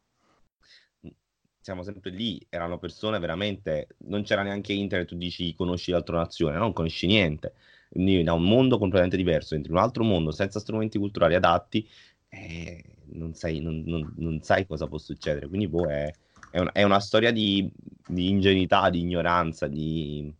[1.62, 6.58] siamo sempre lì, erano persone veramente, non c'era neanche internet, tu dici conosci l'altra nazione,
[6.58, 7.54] non conosci niente,
[7.88, 11.88] da un mondo completamente diverso, entri in un altro mondo senza strumenti culturali adatti,
[12.28, 12.82] eh,
[13.12, 16.12] non, sai, non, non, non, sai, cosa può succedere, quindi boh, è,
[16.50, 17.70] è, un, è una storia di,
[18.08, 20.34] di, ingenuità, di ignoranza, di,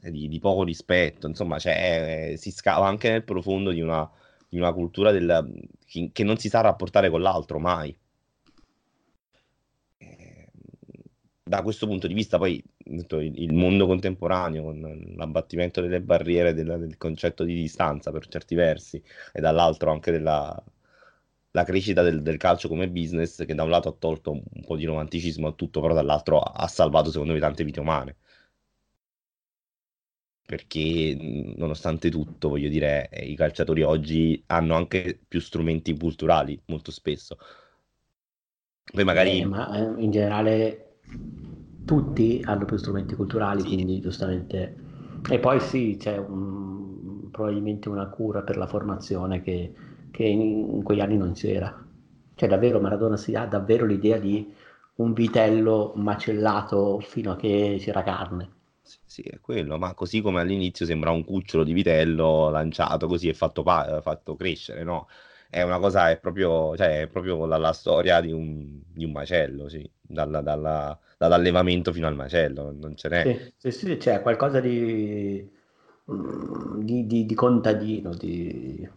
[0.00, 4.10] di, di poco rispetto, insomma, cioè, si scava anche nel profondo di una,
[4.48, 5.68] di una cultura del,
[6.12, 7.96] che, non si sa rapportare con l'altro mai.
[11.42, 16.96] Da questo punto di vista poi il mondo contemporaneo con l'abbattimento delle barriere del, del,
[16.96, 19.00] concetto di distanza per certi versi
[19.32, 20.60] e dall'altro anche della
[21.52, 24.76] la crescita del, del, calcio come business che da un lato ha tolto un po'
[24.76, 28.16] di romanticismo a tutto però dall'altro ha salvato secondo me tante vite umane
[30.46, 37.36] perché nonostante tutto voglio dire i calciatori oggi hanno anche più strumenti culturali molto spesso
[38.92, 40.98] poi magari eh, ma eh, in generale
[41.84, 43.74] tutti hanno più strumenti culturali, sì.
[43.74, 44.84] quindi giustamente...
[45.28, 49.72] E poi sì, c'è un, probabilmente una cura per la formazione che,
[50.10, 51.84] che in, in, quegli anni non c'era.
[52.34, 54.52] Cioè davvero Maradona si ha davvero l'idea di
[54.96, 58.50] un vitello macellato fino a che c'era carne.
[58.86, 63.28] Sì, sì, è quello, ma così come all'inizio sembra un cucciolo di vitello lanciato così
[63.28, 65.08] e fatto, pa- fatto crescere, no?
[65.50, 69.10] È una cosa, è proprio, cioè, è proprio la, la storia di un, di un
[69.12, 73.52] macello, sì dalla, dalla, dall'allevamento fino al macello, non ce n'è.
[73.56, 75.48] Sì, sì, sì c'è qualcosa di,
[76.78, 78.88] di, di, di contadino, di,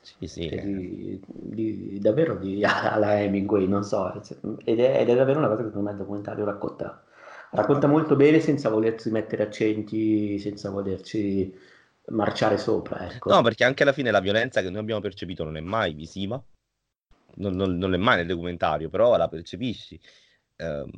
[0.00, 0.48] sì, sì.
[0.48, 4.12] Di, di, davvero di, alla Hemingway, non so,
[4.64, 7.02] ed è, ed è, davvero una cosa che secondo me il documentario racconta,
[7.52, 11.52] racconta molto bene senza volersi mettere accenti, senza volerci
[12.08, 13.10] marciare sopra.
[13.10, 13.30] Ecco.
[13.30, 16.42] No, perché anche alla fine la violenza che noi abbiamo percepito non è mai visiva,
[17.36, 20.00] non, non, non è mai nel documentario, però la percepisci.
[20.56, 20.90] Ehm,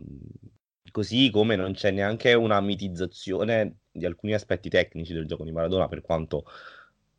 [0.90, 5.88] così come non c'è neanche una mitizzazione di alcuni aspetti tecnici del gioco di Maradona,
[5.88, 6.44] per quanto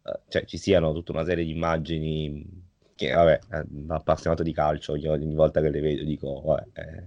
[0.04, 4.96] eh, cioè, ci siano tutta una serie di immagini che, vabbè, eh, appassionato di calcio,
[4.96, 7.04] io ogni volta che le vedo dico, vabbè, è,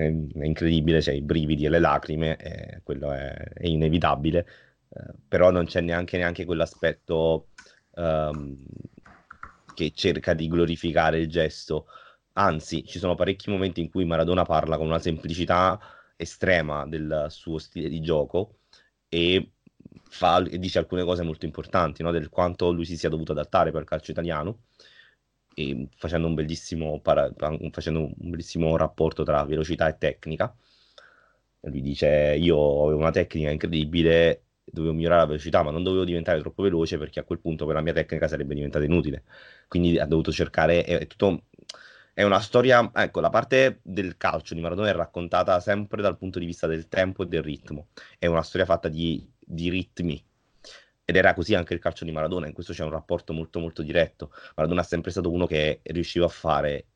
[0.00, 4.46] è, incredibile, c'è i brividi e le lacrime, e quello è, è inevitabile,
[4.88, 7.48] eh, però non c'è neanche, neanche quell'aspetto
[7.96, 8.56] um,
[9.74, 11.86] che cerca di glorificare il gesto
[12.38, 15.80] Anzi, ci sono parecchi momenti in cui Maradona parla con una semplicità
[16.16, 18.58] estrema del suo stile di gioco
[19.08, 19.52] e,
[20.10, 22.10] fa, e dice alcune cose molto importanti, no?
[22.10, 24.64] del quanto lui si sia dovuto adattare per il calcio italiano,
[25.58, 27.32] e facendo un bellissimo, para,
[27.70, 30.54] facendo un bellissimo rapporto tra velocità e tecnica.
[31.62, 36.40] lui dice, io avevo una tecnica incredibile, dovevo migliorare la velocità, ma non dovevo diventare
[36.40, 39.24] troppo veloce perché a quel punto per la mia tecnica sarebbe diventata inutile.
[39.66, 41.44] Quindi ha dovuto cercare, è, è tutto
[42.12, 46.38] è una storia, ecco, la parte del calcio di Maradona è raccontata sempre dal punto
[46.38, 47.88] di vista del tempo e del ritmo.
[48.18, 50.24] È una storia fatta di, di ritmi.
[51.06, 53.82] Ed era così anche il calcio di Maradona, in questo c'è un rapporto molto molto
[53.82, 54.32] diretto.
[54.56, 56.88] Maradona è sempre stato uno che riusciva a fare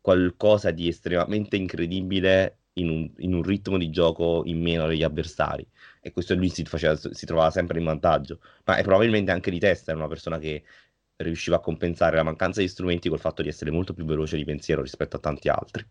[0.00, 5.66] qualcosa di estremamente incredibile in un, in un, ritmo di gioco in meno degli avversari
[6.00, 9.58] e questo lui si, faceva, si, trovava sempre in vantaggio ma è probabilmente anche di
[9.58, 10.62] testa era una persona che
[11.22, 14.44] riusciva a compensare la mancanza di strumenti col fatto di essere molto più veloce di
[14.44, 15.84] pensiero rispetto a tanti altri.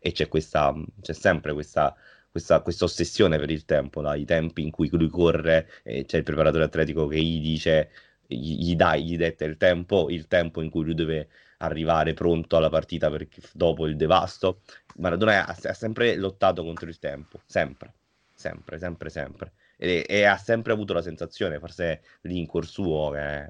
[0.00, 1.94] E c'è, questa, c'è sempre questa,
[2.32, 6.22] questa, questa, ossessione per il tempo, dai tempi in cui lui corre, e c'è il
[6.24, 7.90] preparatore atletico che gli dice,
[8.26, 11.28] gli, gli dà, gli detta il tempo, il tempo in cui lui deve
[11.58, 14.62] arrivare pronto alla partita perché, dopo il devasto.
[14.96, 17.92] Maradona ha, ha sempre lottato contro il tempo, sempre,
[18.34, 19.52] sempre, sempre, sempre.
[19.76, 23.48] E, e, ha sempre avuto la sensazione, forse lì in cuor suo, che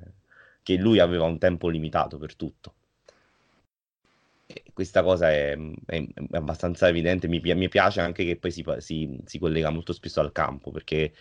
[0.62, 2.74] che lui aveva un tempo limitato per tutto.
[4.52, 9.18] E questa cosa è, è, abbastanza evidente, mi, mi, piace anche che poi si, si,
[9.24, 11.12] si, collega molto spesso al campo, perché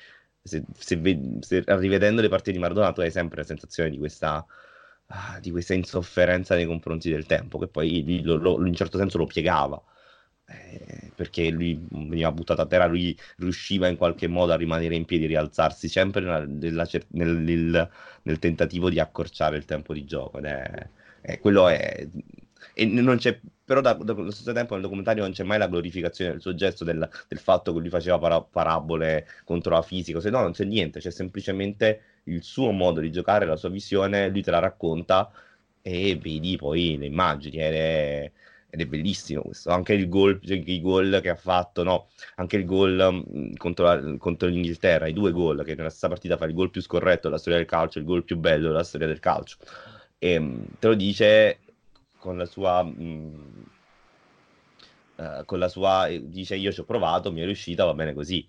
[0.41, 0.99] se, se,
[1.39, 4.45] se, rivedendo le partite di Maradona tu hai sempre la sensazione di questa,
[5.07, 9.17] ah, di questa insofferenza nei confronti del tempo, che poi lo, lo, in certo senso
[9.17, 9.81] lo piegava.
[10.45, 15.05] Eh, perché lui veniva buttato a terra, lui riusciva in qualche modo a rimanere in
[15.05, 17.89] piedi, rialzarsi sempre nella, nella, nel, nel,
[18.23, 20.39] nel, tentativo di accorciare il tempo di gioco.
[20.39, 20.89] Ed è,
[21.21, 22.07] è quello è,
[22.73, 25.67] e non c'è, però da, da, allo stesso tempo nel documentario non c'è mai la
[25.67, 30.19] glorificazione del suo gesto, del, del fatto che lui faceva para, parabole contro la fisica,
[30.19, 34.29] se no non c'è niente, c'è semplicemente il suo modo di giocare, la sua visione,
[34.29, 35.31] lui te la racconta
[35.81, 37.57] e vedi poi le immagini.
[37.57, 38.31] Ed è,
[38.69, 39.69] ed è bellissimo questo.
[39.71, 42.07] Anche il gol, i gol che ha fatto, no?
[42.35, 46.45] Anche il gol mm, contro, contro, l'Inghilterra, i due gol che nella stessa partita fa
[46.45, 49.19] il gol più scorretto della storia del calcio, il gol più bello della storia del
[49.19, 49.57] calcio.
[50.17, 51.59] E, ehm, te lo dice
[52.21, 52.83] con la sua...
[52.83, 53.65] Mh,
[55.15, 56.07] uh, con la sua...
[56.21, 58.47] dice io ci ho provato, mi è riuscita, va bene così.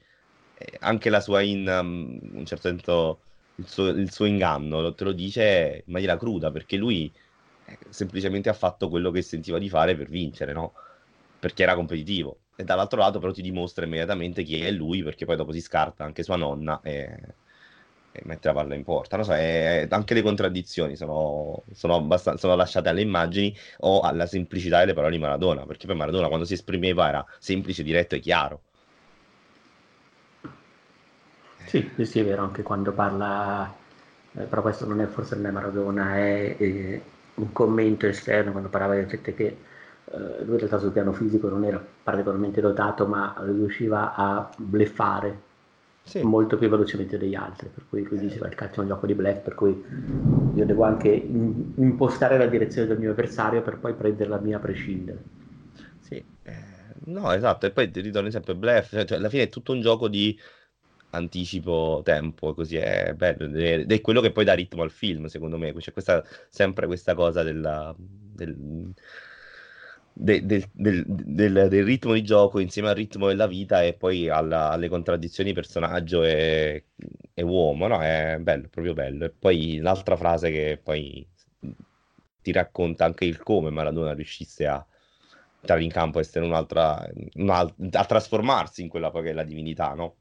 [0.59, 3.21] Eh, anche la sua in um, un certo senso
[3.57, 7.13] il suo, il suo, inganno te lo dice in maniera cruda perché lui
[7.67, 10.73] eh, semplicemente ha fatto quello che sentiva di fare per vincere, no?
[11.39, 12.39] Perché era competitivo.
[12.57, 16.05] E dall'altro lato però ti dimostra immediatamente chi è lui perché poi dopo si scarta
[16.05, 17.19] anche sua nonna e,
[18.13, 19.17] e mette la palla in porta.
[19.17, 22.07] Non so, è, anche le contraddizioni sono, sono,
[22.37, 26.45] sono lasciate alle immagini o alla semplicità delle parole di Maradona perché poi Maradona quando
[26.45, 28.61] si esprimeva era semplice, diretto e chiaro
[31.73, 33.73] sì, sì, è vero, anche quando parla,
[34.35, 37.01] eh, però questo non è forse non è Maradona, è, è
[37.35, 39.47] un commento esterno quando parlava del fatto che
[40.05, 45.51] eh, lui in realtà sul piano fisico non era particolarmente dotato, ma riusciva a bleffare
[46.05, 46.23] sì.
[46.23, 49.15] molto più velocemente degli altri, per cui lui diceva il calcio è un gioco di
[49.15, 49.85] bluff, per cui
[50.55, 54.57] io devo anche in, impostare la direzione del mio avversario per poi prendere la mia
[54.57, 55.23] a prescindere.
[56.01, 56.55] Sì, eh,
[57.07, 60.09] no, esatto, e poi ti ritorni sempre bluff, cioè alla fine è tutto un gioco
[60.09, 60.39] di
[61.11, 65.59] anticipo tempo, così è bello, ed è quello che poi dà ritmo al film, secondo
[65.59, 68.93] me, c'è questa, sempre questa cosa della, del,
[70.13, 74.71] de, del, del, del, ritmo di gioco insieme al ritmo della vita e poi alla,
[74.71, 76.87] alle contraddizioni personaggio e,
[77.35, 78.01] e, uomo, no?
[78.01, 79.25] È bello, proprio bello.
[79.25, 81.27] E poi l'altra frase che poi
[82.43, 84.85] ti racconta anche il come Maradona riuscisse a
[85.61, 89.95] entrare in campo, a essere un'altra, un'altra a trasformarsi in quella che è la divinità,
[89.95, 90.17] no?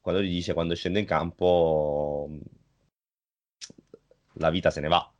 [0.00, 2.30] quando gli dice quando scende in campo
[4.34, 5.12] la vita se ne va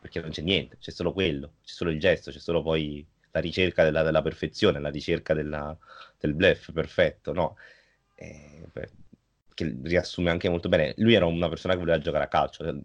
[0.00, 3.40] perché non c'è niente, c'è solo quello, c'è solo il gesto, c'è solo poi la
[3.40, 5.76] ricerca della, della perfezione, la ricerca della,
[6.18, 7.56] del bluff perfetto, no?
[8.14, 8.64] Eh,
[9.54, 10.94] che riassume anche molto bene.
[10.96, 12.82] Lui era una persona che voleva giocare a calcio,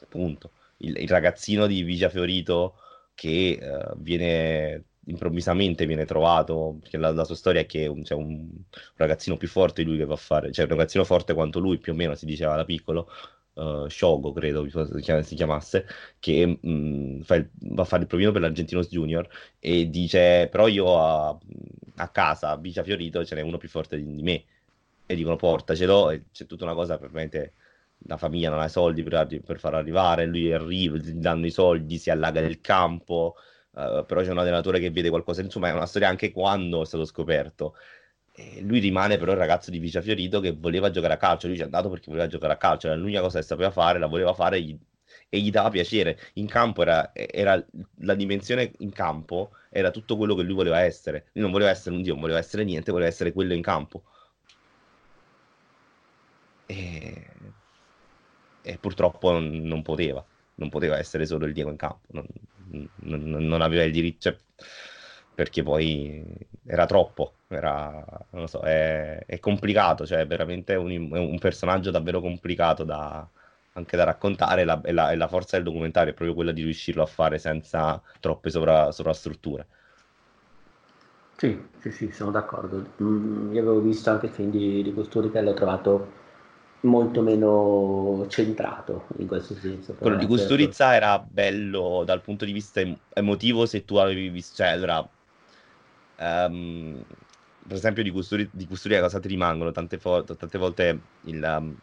[0.00, 0.50] appunto.
[0.78, 2.74] Il, il ragazzino di Vigia Fiorito
[3.14, 8.18] che uh, viene improvvisamente viene trovato, perché la, la sua storia è che c'è cioè
[8.18, 8.62] un, un,
[8.96, 11.78] ragazzino più forte di lui che va a fare, cioè un ragazzino forte quanto lui
[11.78, 13.10] più o meno si diceva da piccolo,
[13.60, 14.66] uh, Shogo credo
[15.22, 15.86] si chiamasse,
[16.18, 20.66] che mh, mm, il, va a fare il provino per l'Argentinos Junior e dice però
[20.68, 21.38] io a,
[21.96, 24.44] a casa, a Vicia Fiorito, ce n'è uno più forte di, di me.
[25.06, 26.10] E dicono portacelo.
[26.10, 27.54] E c'è tutta una cosa veramente
[28.04, 31.50] la famiglia non ha i soldi per, per far arrivare, lui arriva, gli danno i
[31.50, 33.34] soldi, si allaga nel campo,
[33.72, 36.86] uh, però c'è un allenatore che vede qualcosa, insomma è una storia anche quando è
[36.86, 37.74] stato scoperto.
[38.62, 41.62] Lui rimane però il ragazzo di Vicia Fiorito che voleva giocare a calcio, lui ci
[41.62, 44.34] è andato perché voleva giocare a calcio, era l'unica cosa che sapeva fare, la voleva
[44.34, 44.78] fare e gli,
[45.28, 46.18] e gli dava piacere.
[46.34, 47.62] In campo era, era,
[47.98, 51.26] la dimensione in campo, era tutto quello che lui voleva essere.
[51.32, 54.02] Lui non voleva essere un dio, non voleva essere niente, voleva essere quello in campo.
[56.66, 57.26] E,
[58.62, 60.24] e purtroppo non, non poteva
[60.60, 62.26] non poteva essere solo il Diego in campo, non,
[62.96, 64.36] non, non aveva il diritto, cioè,
[65.34, 66.22] perché poi
[66.66, 72.20] era troppo, era, non so, è, è complicato, cioè è veramente un, un, personaggio davvero
[72.20, 73.26] complicato da,
[73.72, 76.62] anche da raccontare la, e, la, e, la, forza del documentario è proprio quella di
[76.62, 79.66] riuscirlo a fare senza troppe sovra, sovrastrutture.
[81.36, 82.92] Sì, sì, sì, sono d'accordo.
[83.02, 86.18] Mm, io avevo visto anche il film di, di Costuri che l'ho trovato
[86.82, 89.94] molto meno centrato in questo senso.
[89.94, 91.04] Quello di Custorizza certo.
[91.04, 92.82] era bello dal punto di vista
[93.14, 95.06] emotivo se tu avevi visto, cioè allora,
[96.18, 97.02] um,
[97.70, 101.76] per esempio di, Custuri, di Custoria cosa ti rimangono tante, fo- tante volte il, um,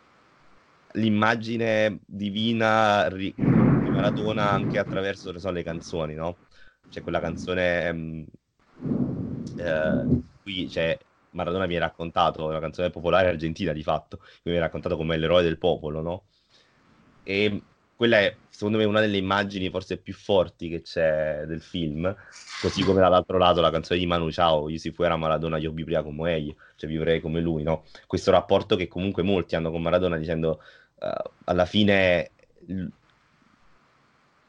[0.93, 3.35] l'immagine divina ri-
[3.79, 6.39] di Maradona anche attraverso so, le canzoni, no?
[6.89, 8.25] C'è quella canzone um,
[9.55, 10.07] eh,
[10.41, 10.97] qui c'è
[11.31, 16.01] Maradona viene raccontato, una canzone popolare argentina di fatto, viene raccontato come l'eroe del popolo,
[16.01, 16.27] no?
[17.23, 17.63] E
[17.97, 22.15] quella è secondo me una delle immagini forse più forti che c'è del film,
[22.61, 26.03] così come dall'altro lato la canzone di Manu Ciao, io si fuera Maradona io vivrei
[26.03, 27.85] come egli, cioè vivrei come lui, no?
[28.05, 30.61] Questo rapporto che comunque molti hanno con Maradona dicendo
[30.99, 32.31] uh, alla fine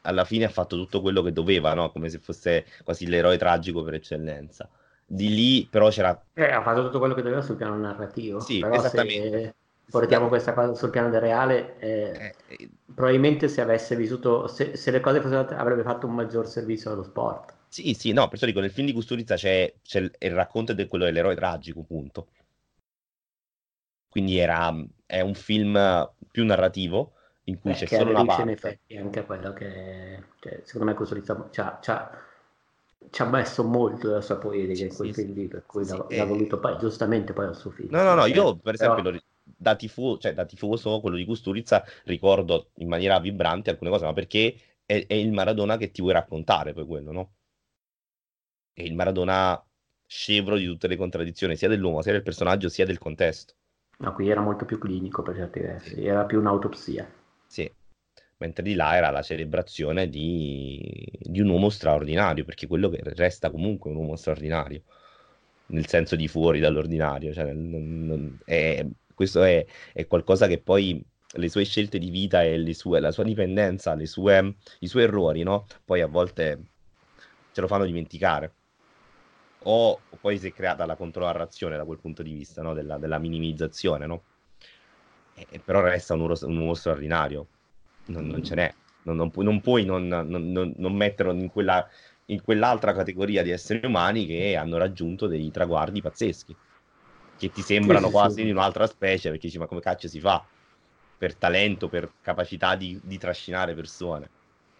[0.01, 1.91] alla fine ha fatto tutto quello che doveva, no?
[1.91, 4.69] Come se fosse quasi l'eroe tragico per eccellenza
[5.11, 6.23] di lì però c'era...
[6.33, 8.39] Eh, ha fatto tutto quello che doveva sul piano narrativo.
[8.39, 9.41] Sì, però esattamente.
[9.41, 9.55] Se
[9.89, 14.91] portiamo questa cosa sul piano del reale, eh, eh, probabilmente se avesse vissuto, se, se
[14.91, 17.55] le cose fossero avrebbe fatto un maggior servizio allo sport.
[17.67, 20.87] Sì, sì, no, perciò dico, nel film di Custorizza c'è, c'è il, il, racconto di
[20.87, 22.27] quello dell'eroe tragico, punto.
[24.09, 24.73] Quindi era,
[25.05, 27.13] è un film più narrativo,
[27.43, 28.41] in cui Beh, c'è solo una parte.
[28.41, 32.27] in effetti anche quello che, cioè, secondo me Custorizza c'ha, c'ha
[33.11, 35.95] ci ha messo molto della sua poetica in quel sì, film lì, per cui sì,
[35.95, 37.89] l'ha, l'ha, voluto poi, giustamente poi al suo film.
[37.91, 39.17] No, no, no, io per esempio Però...
[39.59, 44.13] da, tifo, cioè, da tifoso, quello di Custurizza, ricordo in maniera vibrante alcune cose, ma
[44.13, 44.55] perché
[44.85, 47.33] è, è il Maradona che ti vuoi raccontare poi quello, no?
[48.71, 49.61] È il Maradona
[50.05, 53.55] scevro di tutte le contraddizioni, sia dell'uomo, sia del personaggio, sia del contesto.
[53.97, 57.11] No, qui era molto più clinico per certi versi, era più un'autopsia.
[57.45, 57.69] Sì,
[58.37, 63.51] mentre di là era la celebrazione di, di un uomo straordinario, perché quello che resta
[63.51, 64.83] comunque un uomo straordinario,
[65.67, 67.33] nel senso di fuori dall'ordinario.
[67.33, 67.53] Cioè,
[68.45, 68.85] è,
[69.19, 71.03] questo è, è, qualcosa che poi
[71.33, 75.65] le sue scelte di vita e sue, la sua dipendenza, sue, i suoi errori, no?
[75.83, 76.61] poi a volte
[77.51, 78.53] ce lo fanno dimenticare.
[79.63, 82.73] O poi si è creata la controllarrazione da quel punto di vista, no?
[82.73, 84.23] della, della, minimizzazione, no?
[85.35, 87.47] E, però resta un un uomo straordinario,
[88.05, 91.85] non, non, ce n'è, non, non, pu- non puoi non, non metterlo in, quella,
[92.27, 96.55] in quell'altra categoria di esseri umani che hanno raggiunto dei traguardi pazzeschi,
[97.39, 98.43] che ti sembrano sì, quasi sì.
[98.43, 100.45] di un'altra specie, perché dici ma come cacchio si fa?
[101.17, 104.29] Per talento, per capacità di, di trascinare persone.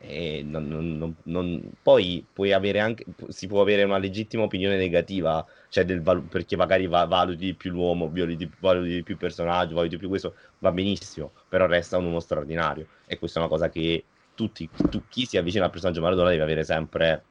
[0.01, 5.45] E non, non, non, poi puoi avere anche, si può avere una legittima opinione negativa,
[5.67, 9.75] cioè del, perché magari va, valuti di più l'uomo, valuti, valuti di più il personaggio,
[9.75, 12.87] valuti di più questo, va benissimo, però resta un uomo straordinario.
[13.05, 14.03] E questa è una cosa che
[14.35, 17.23] tutti, tu, chi si avvicina al personaggio Maradona deve avere sempre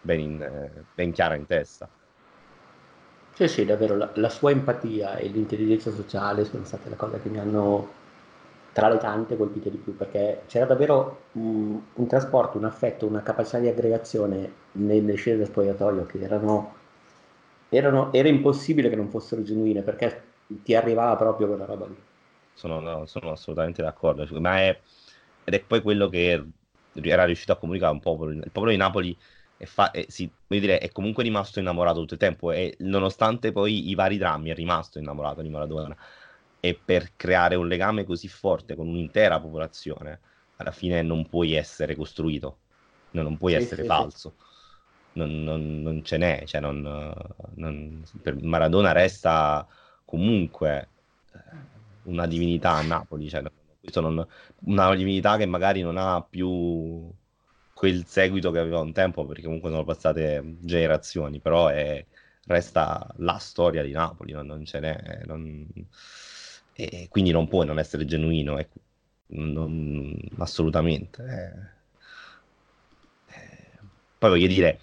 [0.00, 1.88] ben, in, eh, ben chiara in testa.
[3.40, 7.28] Sì, sì, davvero, la, la sua empatia e l'intelligenza sociale sono state le cose che
[7.30, 7.88] mi hanno
[8.72, 13.22] tra le tante colpite di più, perché c'era davvero un, un trasporto, un affetto, una
[13.22, 16.74] capacità di aggregazione nelle scene del spogliatoio che erano,
[17.70, 20.22] erano, era impossibile che non fossero genuine, perché
[20.62, 21.96] ti arrivava proprio quella roba lì.
[22.52, 24.82] Sono, no, sono assolutamente d'accordo, ma è,
[25.44, 26.44] ed è poi quello che
[26.92, 29.18] era riuscito a comunicare un popolo, il popolo di Napoli
[29.60, 33.90] è, fa, è, sì, dire, è comunque rimasto innamorato tutto il tempo e nonostante poi
[33.90, 35.94] i vari drammi è rimasto innamorato di Maradona
[36.60, 40.20] e per creare un legame così forte con un'intera popolazione,
[40.56, 42.56] alla fine non puoi essere costruito,
[43.10, 44.34] no, non puoi sì, essere sì, falso.
[45.12, 48.02] Non, non, non, ce n'è, cioè non,
[48.40, 49.66] Maradona resta
[50.06, 50.88] comunque
[51.34, 51.38] eh,
[52.04, 53.42] una divinità a Napoli, cioè
[54.64, 57.12] una divinità che magari non ha più
[57.80, 62.04] quel seguito che aveva un tempo, perché comunque sono passate generazioni, però è,
[62.44, 65.22] resta la storia di Napoli, non, ce n'è.
[65.24, 65.66] Non
[66.74, 68.80] e quindi non puoi non essere genuino, ecco.
[69.28, 71.22] non, assolutamente.
[71.24, 71.52] Eh.
[73.34, 73.78] Eh.
[74.18, 74.78] Poi voglio dire,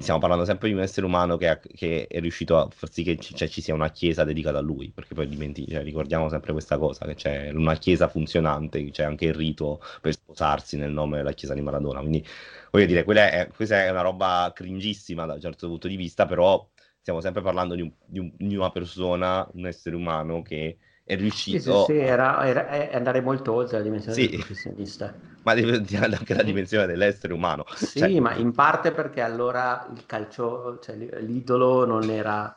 [0.00, 3.16] stiamo parlando sempre di un essere umano che, che è riuscito a far sì che
[3.18, 6.52] ci, cioè, ci, sia una chiesa dedicata a lui, perché poi dimentichi, cioè, ricordiamo sempre
[6.52, 11.18] questa cosa, che c'è una chiesa funzionante, c'è anche il rito per sposarsi nel nome
[11.18, 12.24] della chiesa di Maradona, quindi
[12.70, 16.66] voglio dire, è, questa è una roba cringissima da un certo punto di vista, però
[17.00, 21.16] stiamo sempre parlando di, un, di, un, di una persona, un essere umano che è
[21.16, 25.14] riuscito sì, sì, sì, era, era, è andare molto oltre la dimensione sì, del professionista.
[25.42, 27.66] Ma anche la dimensione dell'essere umano.
[27.74, 28.20] Sì, cioè...
[28.20, 32.56] ma in parte perché allora il calcio, cioè l'idolo non era...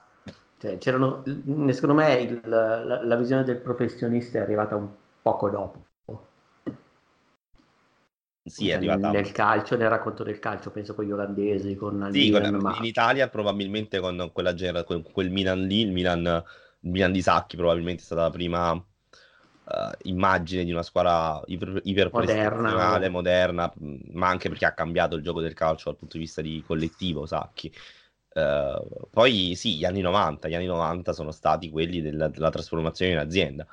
[0.59, 1.23] Cioè, c'erano,
[1.69, 4.87] secondo me il, la, la, visione del professionista è arrivata un
[5.21, 5.85] poco dopo.
[8.45, 9.11] Sì, è cioè, arrivata...
[9.11, 13.27] Nel calcio, nel racconto del calcio, penso con gli olandesi, con sì, con, in Italia
[13.27, 16.43] probabilmente con quella genera, con quel Milan lì, il Milan
[16.89, 18.71] Milan di Sacchi probabilmente è stata la prima
[19.67, 23.71] uh, immagine di una squadra iper, iperprestazionale, moderna,
[24.11, 27.25] ma anche perché ha cambiato il gioco del calcio dal punto di vista di collettivo
[27.25, 27.71] Sacchi.
[28.33, 33.13] Uh, poi sì, gli anni 90, gli anni 90 sono stati quelli della, della trasformazione
[33.13, 33.65] in azienda.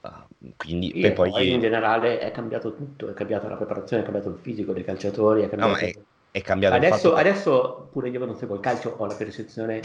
[0.00, 1.30] Uh, quindi, sì, poi...
[1.30, 1.52] poi...
[1.52, 5.42] in generale è cambiato tutto, è cambiata la preparazione, è cambiato il fisico dei calciatori,
[5.42, 5.72] è cambiato...
[5.72, 5.92] No, è,
[6.30, 7.20] è cambiato adesso, che...
[7.20, 9.80] adesso pure io non seguo il calcio, ho la percezione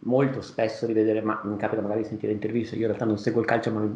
[0.00, 3.18] molto spesso di vedere, ma mi capita magari di sentire interviste, io in realtà non
[3.18, 3.88] seguo il calcio, ma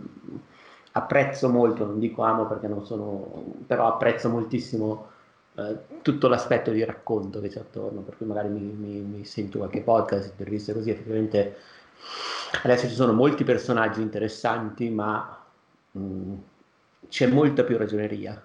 [0.93, 5.09] apprezzo molto, non dico amo perché non sono, però apprezzo moltissimo
[5.57, 9.59] eh, tutto l'aspetto di racconto che c'è attorno, per cui magari mi, mi, mi sento
[9.59, 11.57] qualche podcast, interviste così, effettivamente
[12.63, 15.45] adesso ci sono molti personaggi interessanti, ma
[15.93, 16.35] mh, mm,
[17.09, 18.43] c'è molta più ragioneria.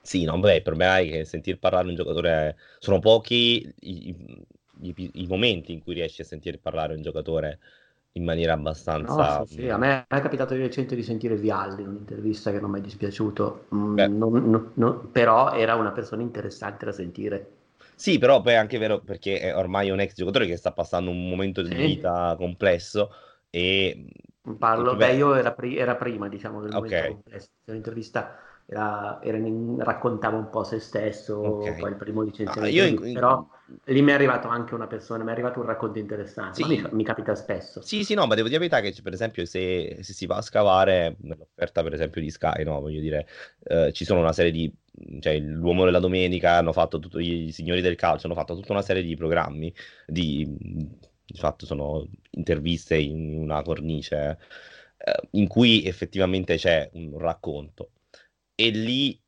[0.00, 4.44] Sì, no, beh, il problema è che sentir parlare un giocatore sono pochi i,
[4.80, 7.58] i, i, momenti in cui riesci a sentire parlare un giocatore
[8.12, 9.38] in maniera abbastanza...
[9.38, 9.68] No, sì, sì.
[9.68, 12.82] A me è capitato di recente di sentire Vialli in un'intervista che non mi è
[12.82, 17.50] dispiaciuto, mm, non, non, non, però era una persona interessante da sentire.
[17.94, 21.10] Sì, però poi è anche vero perché è ormai un ex giocatore che sta passando
[21.10, 21.76] un momento di sì.
[21.76, 23.10] vita complesso
[23.50, 24.06] e...
[24.58, 27.10] Parlo, beh, io era, pri- era, prima, diciamo, del momento okay.
[27.10, 27.48] complesso.
[27.64, 28.38] L'intervista
[28.68, 31.78] era, era in, raccontava un po' se stesso, okay.
[31.78, 33.46] poi il primo licenziamento, ah, in, però
[33.84, 36.68] lì mi è arrivato anche una persona, mi è arrivato un racconto interessante, sì.
[36.68, 37.80] mi, mi, capita spesso.
[37.80, 40.36] Sì, sì, no, ma devo dire la verità che per esempio se, se si va
[40.36, 43.28] a scavare nell'offerta per esempio di Sky, no, voglio dire,
[43.62, 44.72] eh, ci sono una serie di
[45.20, 48.82] cioè l'uomo della domenica, hanno fatto tutto, i signori del calcio, hanno fatto tutta una
[48.82, 49.72] serie di programmi,
[50.06, 54.38] di, di fatto sono interviste in una cornice
[54.96, 57.90] eh, in cui effettivamente c'è un racconto.
[58.56, 59.18] E lì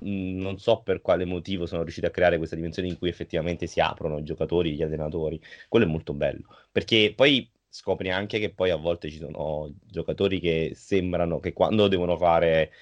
[0.00, 3.80] non so per quale motivo sono riusciti a creare questa dimensione in cui effettivamente si
[3.80, 5.40] aprono i giocatori, gli allenatori.
[5.68, 10.40] Quello è molto bello, perché poi scopri anche che poi a volte ci sono giocatori
[10.40, 12.72] che sembrano che quando devono fare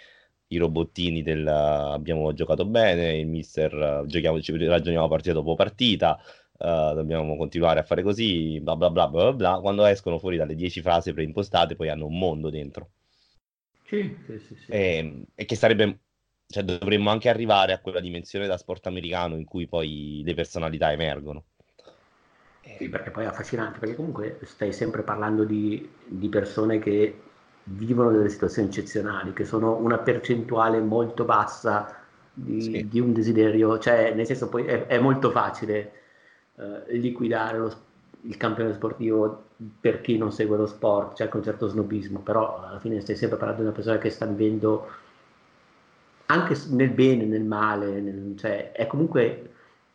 [0.48, 4.38] i robottini del abbiamo giocato bene, il mister giochiamo,
[4.68, 6.20] ragioniamo partita dopo partita,
[6.58, 10.54] uh, dobbiamo continuare a fare così, bla bla bla bla bla, quando escono fuori dalle
[10.54, 12.90] 10 frasi preimpostate poi hanno un mondo dentro.
[13.86, 14.72] Sì, sì, sì, sì.
[14.72, 16.00] E, ehm, e, che sarebbe,
[16.46, 20.92] cioè dovremmo anche arrivare a quella dimensione da sport americano in cui poi le personalità
[20.92, 21.44] emergono.
[22.78, 27.22] Sì, perché poi è affascinante, perché comunque stai sempre parlando di, di persone che
[27.64, 32.88] vivono delle situazioni eccezionali, che sono una percentuale molto bassa di, sì.
[32.88, 35.92] di un desiderio, cioè nel senso poi è, è molto facile
[36.56, 37.74] eh, liquidare lo,
[38.26, 39.44] il campione sportivo
[39.80, 43.16] per chi non segue lo sport, c'è cioè un certo snobismo, però alla fine stai
[43.16, 44.86] sempre parlando di una persona che sta vivendo
[46.26, 49.50] anche nel bene, nel male, nel, cioè è comunque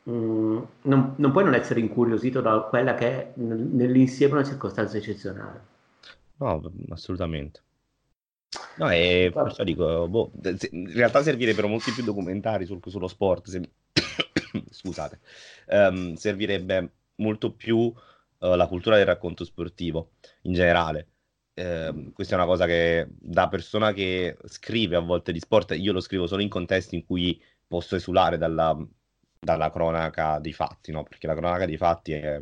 [0.09, 5.69] Mm, non, non, puoi non essere incuriosito da quella che è nell'insieme una circostanza eccezionale.
[6.37, 6.59] No,
[6.89, 7.61] assolutamente.
[8.77, 10.31] No, e perciò dico, boh,
[10.71, 13.47] in realtà servirebbero molti più documentari sul, sullo sport.
[13.47, 13.61] Se...
[14.71, 15.19] Scusate,
[15.67, 17.93] um, servirebbe molto più
[18.41, 20.11] uh, la cultura del racconto sportivo
[20.43, 21.07] in generale.
[21.53, 25.91] Uh, questa è una cosa che da persona che scrive a volte di sport, io
[25.91, 28.77] lo scrivo solo in contesti in cui posso esulare dalla,
[29.39, 31.03] dalla cronaca dei fatti, no?
[31.03, 32.41] Perché la cronaca dei fatti è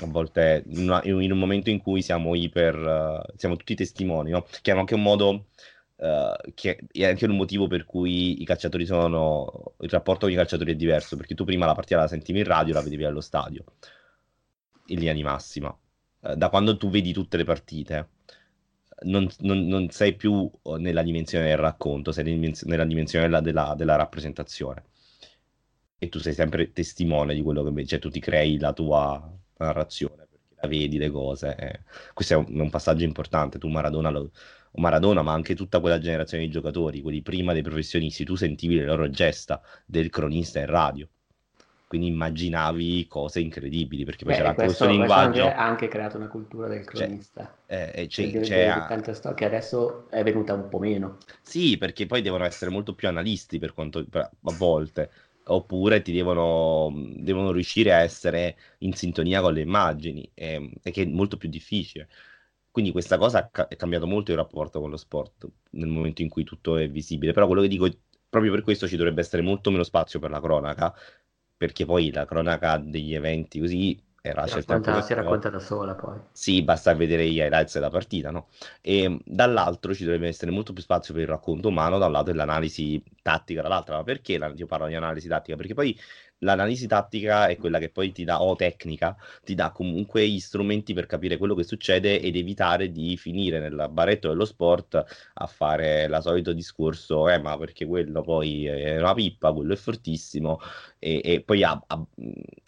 [0.00, 4.30] a volte in, una, in un momento in cui siamo iper, uh, siamo tutti testimoni,
[4.30, 4.46] no?
[4.62, 5.48] Che è anche un modo,
[5.96, 10.36] uh, che è anche un motivo per cui i calciatori sono, il rapporto con i
[10.36, 13.20] calciatori è diverso, perché tu prima la partita la sentivi in radio, la vedevi allo
[13.20, 13.64] stadio,
[14.86, 15.76] in linea di massima.
[16.20, 18.08] Uh, da quando tu vedi tutte le partite,
[19.04, 22.24] non, non, non, sei più nella dimensione del racconto, sei
[22.64, 24.84] nella dimensione della, della, della rappresentazione
[26.02, 30.26] e tu sei sempre testimone di quello che cioè tu ti crei la tua narrazione
[30.28, 31.54] perché la vedi le cose.
[31.56, 31.80] Eh.
[32.12, 33.58] Questo è un, un, passaggio importante.
[33.58, 34.32] Tu Maradona, lo,
[34.72, 38.84] Maradona, ma anche tutta quella generazione di giocatori, quelli prima dei professionisti, tu sentivi le
[38.84, 41.08] loro gesta del cronista in radio.
[41.92, 45.44] Quindi immaginavi cose incredibili perché poi Beh, c'era questo, questo linguaggio.
[45.44, 47.54] Ha anche creato una cultura del cronista.
[47.66, 51.18] C'è, eh, c'è, c'è, c'è che adesso è venuta un po' meno.
[51.42, 55.10] Sì, perché poi devono essere molto più analisti per quanto per, a volte
[55.44, 61.02] oppure ti devono, devono, riuscire a essere in sintonia con le immagini, e, e che
[61.02, 62.08] è molto più difficile.
[62.70, 66.42] Quindi questa cosa ha cambiato molto il rapporto con lo sport nel momento in cui
[66.42, 67.34] tutto è visibile.
[67.34, 67.86] Però quello che dico,
[68.30, 70.94] proprio per questo ci dovrebbe essere molto meno spazio per la cronaca,
[71.62, 76.18] perché poi la cronaca degli eventi così era si racconta, si racconta da sola poi.
[76.32, 78.48] Sì, basta vedere gli highlights della partita, no?
[78.80, 82.30] E dall'altro ci dovrebbe essere molto più spazio per il racconto umano, da un lato
[82.30, 83.94] e l'analisi tattica dall'altro.
[83.94, 85.56] Ma perché io parlo di analisi tattica?
[85.56, 85.96] Perché poi
[86.42, 90.92] l'analisi tattica è quella che poi ti dà, o tecnica, ti dà comunque gli strumenti
[90.92, 95.02] per capire quello che succede ed evitare di finire nel baretto dello sport
[95.34, 99.76] a fare la solito discorso, eh ma perché quello poi è una pippa, quello è
[99.76, 100.60] fortissimo,
[100.98, 102.06] e, e poi a, a,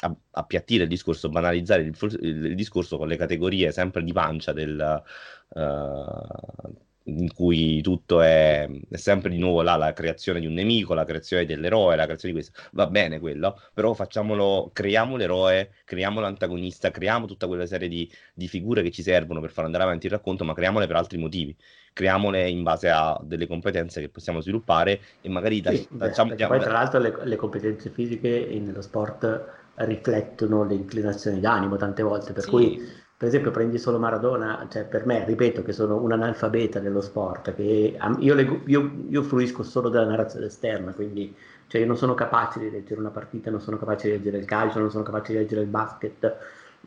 [0.00, 5.02] a, appiattire il discorso, banalizzare il, il, discorso con le categorie sempre di pancia del...
[5.48, 10.94] Uh, in cui tutto è, è, sempre di nuovo là la creazione di un nemico,
[10.94, 12.62] la creazione dell'eroe, la creazione di questo.
[12.72, 18.48] Va bene quello, però facciamolo, creiamo l'eroe, creiamo l'antagonista, creiamo tutta quella serie di, di,
[18.48, 21.54] figure che ci servono per far andare avanti il racconto, ma creiamole per altri motivi.
[21.92, 26.58] Creiamole in base a delle competenze che possiamo sviluppare e magari sì, da, beh, poi
[26.58, 32.42] tra l'altro le, le competenze fisiche nello sport riflettono le inclinazioni d'animo tante volte, per
[32.44, 32.50] sì.
[32.50, 37.00] cui per esempio prendi solo Maradona, cioè per me, ripeto, che sono un analfabeta dello
[37.00, 41.34] sport, che io, leggo, io, io fruisco solo della narrazione esterna, quindi
[41.66, 44.44] cioè io non sono capace di leggere una partita, non sono capace di leggere il
[44.44, 46.36] calcio, non sono capace di leggere il basket,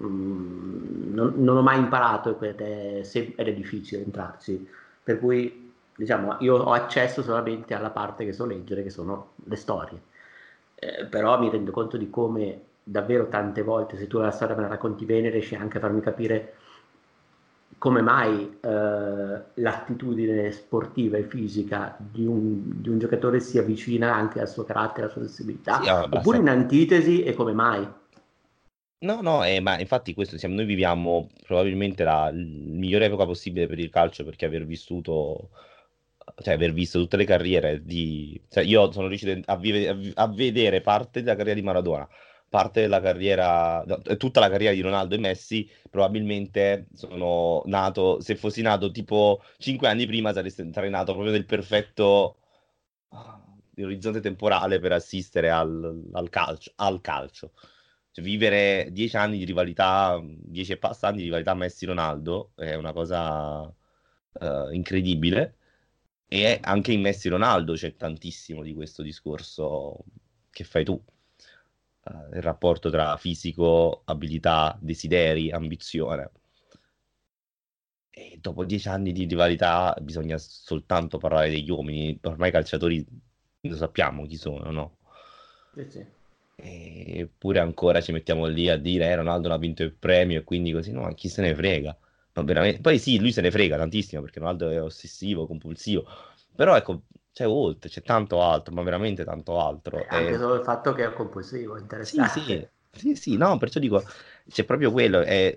[0.03, 4.69] mm, non, non, ho mai imparato ed è, ed è difficile entrarci,
[5.01, 9.55] per cui diciamo io ho accesso solamente alla parte che so leggere, che sono le
[9.55, 9.99] storie,
[10.76, 14.61] eh, però mi rendo conto di come davvero tante volte, se tu la storia me
[14.61, 16.53] la racconti bene, riesci anche a farmi capire
[17.77, 24.39] come mai eh, l'attitudine sportiva e fisica di un, di un, giocatore si avvicina anche
[24.39, 27.88] al suo carattere, alla sua sensibilità, sì, ah, oppure in antitesi e come mai.
[28.99, 33.77] No, no, eh, ma infatti questo siamo, noi viviamo probabilmente la migliore epoca possibile per
[33.77, 35.49] il calcio perché aver vissuto
[36.41, 38.39] cioè aver visto tutte le carriere di...
[38.49, 40.11] Cioè, io sono riuscito a, vive...
[40.14, 42.07] a vedere parte della carriera di Maradona,
[42.49, 43.83] parte della carriera,
[44.17, 49.87] tutta la carriera di Ronaldo e Messi, probabilmente sono nato, se fossi nato tipo 5
[49.87, 52.37] anni prima sarei, nato proprio nel perfetto
[53.83, 56.71] orizzonte temporale per assistere al, al calcio.
[56.75, 57.51] Al calcio.
[58.11, 62.93] Cioè, vivere 10 anni di rivalità, 10 e passa anni di rivalità Messi-Ronaldo è una
[62.93, 65.55] cosa uh, incredibile.
[66.27, 70.03] E anche in Messi-Ronaldo c'è tantissimo di questo discorso
[70.49, 71.01] che fai tu.
[72.09, 76.31] Uh, il rapporto tra fisico, abilità, desideri, ambizione.
[78.09, 82.17] E dopo dieci anni di rivalità bisogna soltanto parlare degli uomini.
[82.23, 83.05] Ormai i calciatori
[83.61, 84.97] lo sappiamo chi sono, no?
[85.73, 86.05] Sì, sì.
[86.55, 90.43] Eppure ancora ci mettiamo lì a dire eh, Ronaldo non ha vinto il premio e
[90.43, 91.95] quindi così, no, chi se ne frega.
[92.81, 96.07] Poi sì, lui se ne frega tantissimo perché Ronaldo è ossessivo, compulsivo,
[96.55, 97.03] però ecco,
[97.38, 99.99] c'è oltre, c'è tanto altro, ma veramente tanto altro.
[99.99, 100.38] Eh, anche e...
[100.38, 102.31] solo il fatto che è compulsivo, interessante.
[102.31, 104.03] Sì, sì, sì, sì, no, perciò dico,
[104.49, 105.55] c'è proprio quello, è,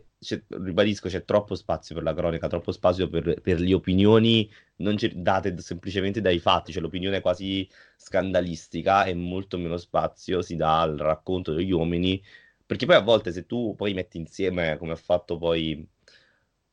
[0.48, 5.58] ribadisco, c'è troppo spazio per la cronaca, troppo spazio per, per le opinioni non date
[5.58, 7.66] semplicemente dai fatti, cioè l'opinione quasi
[7.96, 12.22] scandalistica e molto meno spazio si dà al racconto degli uomini,
[12.66, 15.88] perché poi a volte se tu poi metti insieme, come ha fatto poi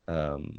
[0.08, 0.52] um,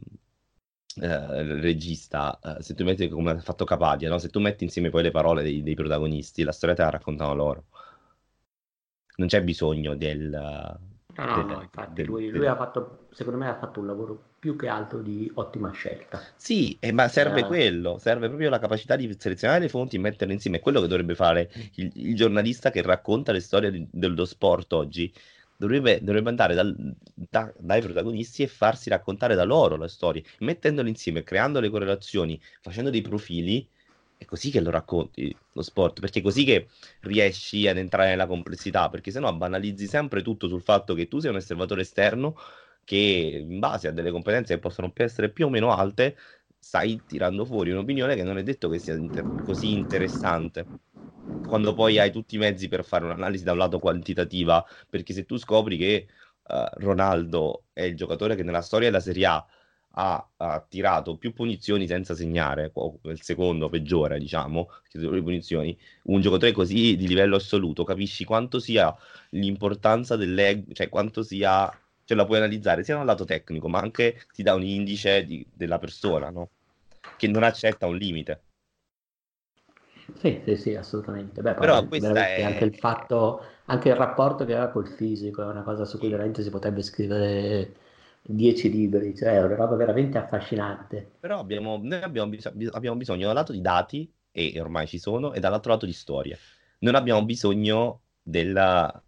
[1.04, 4.18] il regista, uh, se tu metti come ha fatto Capadia, no?
[4.18, 7.34] se tu metti insieme poi le parole dei, dei protagonisti, la storia te la raccontano
[7.34, 7.64] loro.
[9.16, 10.30] Non c'è bisogno del,
[11.18, 14.54] No, no, no, infatti lui, lui, ha fatto, secondo me ha fatto un lavoro più
[14.54, 16.20] che altro di ottima scelta.
[16.36, 17.44] Sì, eh, ma serve eh.
[17.44, 20.86] quello, serve proprio la capacità di selezionare le fonti e metterle insieme, è quello che
[20.86, 25.12] dovrebbe fare il, il giornalista che racconta le storie di, dello sport oggi.
[25.60, 26.72] Dovrebbe, dovrebbe andare dal,
[27.14, 32.40] da, dai protagonisti e farsi raccontare da loro le storie, mettendole insieme, creando le correlazioni,
[32.60, 33.68] facendo dei profili
[34.16, 36.68] è così che lo racconti lo sport, perché è così che
[37.00, 41.30] riesci ad entrare nella complessità, perché sennò banalizzi sempre tutto sul fatto che tu sei
[41.30, 42.36] un osservatore esterno
[42.84, 46.16] che in base a delle competenze che possono essere più o meno alte,
[46.58, 50.68] stai tirando fuori un'opinione che non è detto che sia inter- così interessante.
[51.44, 55.24] Quando poi hai tutti i mezzi per fare un'analisi da un lato quantitativa, perché se
[55.24, 56.08] tu scopri che
[56.48, 59.46] uh, Ronaldo è il giocatore che nella storia della Serie A
[59.92, 62.72] ha, ha, tirato più punizioni senza segnare,
[63.02, 68.94] il secondo peggiore, diciamo, le punizioni, un giocatore così di livello assoluto, capisci quanto sia
[69.30, 71.70] l'importanza dell'ego, cioè quanto sia,
[72.08, 75.24] cioè la puoi analizzare sia da un lato tecnico, ma anche ti dà un indice
[75.26, 76.52] di, della persona, no?
[77.18, 78.44] Che non accetta un limite.
[80.16, 81.42] Sì, sì, sì, assolutamente.
[81.42, 82.44] Beh, Però questa è...
[82.44, 86.08] anche il fatto, anche il rapporto che aveva col fisico è una cosa su cui
[86.08, 87.74] veramente si potrebbe scrivere
[88.22, 91.10] 10 libri, cioè è una roba veramente affascinante.
[91.20, 94.98] Però abbiamo, noi abbiamo, bis- abbiamo bisogno da un lato di dati, e ormai ci
[94.98, 96.38] sono, e dall'altro lato di storie.
[96.80, 99.02] Non abbiamo bisogno della,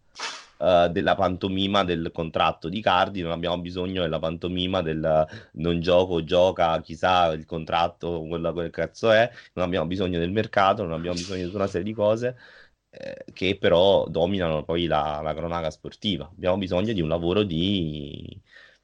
[0.61, 6.23] uh, della pantomima del contratto di Cardi, non abbiamo bisogno della pantomima del non gioco,
[6.23, 11.17] gioca, chissà il contratto, quello che cazzo è, non abbiamo bisogno del mercato, non abbiamo
[11.17, 12.37] bisogno di una serie di cose
[12.89, 16.25] eh, che però dominano poi la, la cronaca sportiva.
[16.31, 18.39] Abbiamo bisogno di un lavoro di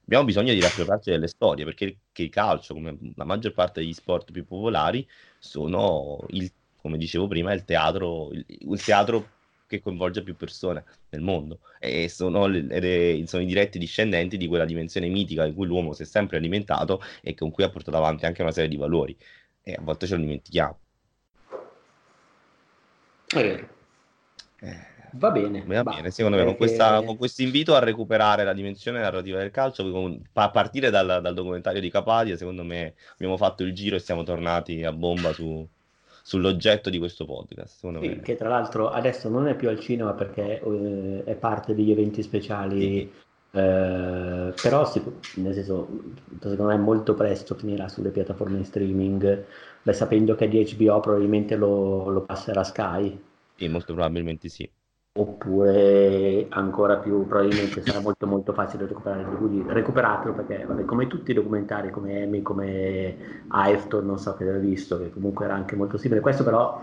[0.08, 4.32] abbiamo bisogno di rappresentarci delle storie, perché il calcio, come la maggior parte degli sport
[4.32, 9.37] più popolari, sono, il, come dicevo prima, il teatro, il, il teatro
[9.68, 14.66] che coinvolge più persone nel mondo e sono, le, sono, i diretti discendenti di quella
[14.66, 18.26] dimensione mitica in cui l'uomo si è sempre alimentato e con cui ha portato avanti
[18.26, 19.16] anche una serie di valori
[19.62, 20.80] e a volte ce lo dimentichiamo.
[23.28, 23.68] È vero.
[24.62, 24.96] Eh.
[25.12, 25.64] Va bene.
[25.66, 29.52] Va bene, secondo me, con, questa, con questo invito a recuperare la dimensione narrativa del
[29.52, 33.96] calcio, con, a partire dal, dal, documentario di Capadia, secondo me abbiamo fatto il giro
[33.96, 35.68] e siamo tornati a bomba su,
[36.28, 38.00] sull'oggetto di questo podcast.
[38.02, 41.90] Sì, che tra l'altro adesso non è più al cinema perché eh, è parte degli
[41.90, 42.82] eventi speciali.
[42.82, 43.12] Sì.
[43.52, 45.02] Eh, però sì,
[45.36, 45.88] nel senso
[46.42, 49.46] secondo me molto presto finirà sulle piattaforme in streaming
[49.82, 53.18] beh, sapendo che di HBO probabilmente lo, lo passerà Sky
[53.56, 54.70] sì, molto probabilmente sì
[55.20, 61.08] oppure ancora più probabilmente sarà molto molto facile recuperare il DVD, recuperatelo perché vabbè, come
[61.08, 65.56] tutti i documentari come Amy, come Ayrton, non so che l'hai visto, che comunque era
[65.56, 66.82] anche molto simile, questo però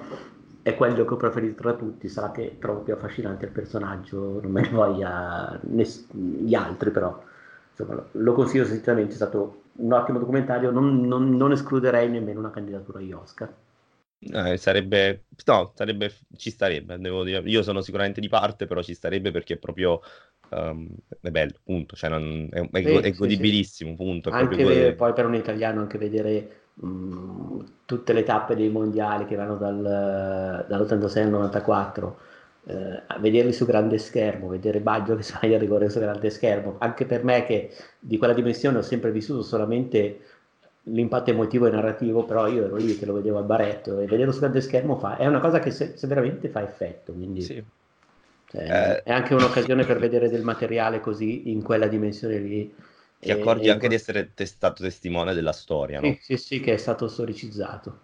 [0.62, 4.50] è quello che ho preferito tra tutti, sarà che trovo più affascinante il personaggio, non
[4.50, 7.22] me ne voglia ness- gli altri però,
[7.70, 12.50] insomma lo consiglio sinceramente, è stato un ottimo documentario, non, non, non escluderei nemmeno una
[12.50, 13.52] candidatura agli Oscar.
[14.18, 17.42] Eh, sarebbe, no, sarebbe, ci starebbe, devo dire.
[17.48, 20.00] Io sono sicuramente di parte, però ci starebbe perché è proprio
[20.50, 20.88] um,
[21.20, 21.96] è bello, punto.
[21.96, 23.96] Cioè, non, è, è, sì, è godibilissimo, sì.
[23.96, 24.30] punto.
[24.30, 29.24] Anche vedere, poi per un italiano, anche vedere mh, mm, tutte le tappe dei mondiali
[29.26, 32.18] che vanno dal, dall'86 al 94,
[32.66, 37.04] eh, vederli su grande schermo, vedere Baggio che sbaglia il rigore su grande schermo, anche
[37.04, 40.20] per me che di quella dimensione ho sempre vissuto solamente
[40.84, 44.32] l'impatto emotivo e narrativo, però io ero lì che lo vedevo al baretto e vederlo
[44.32, 47.64] su grande schermo fa, è una cosa che se, se veramente fa effetto, quindi sì.
[48.50, 52.74] cioè, eh, è anche un'occasione per vedere del materiale così in quella dimensione lì.
[53.18, 53.88] Ti accorgi e, anche e...
[53.88, 56.16] di essere stato testimone della storia, sì, no?
[56.20, 57.98] Sì, sì, che è stato storicizzato.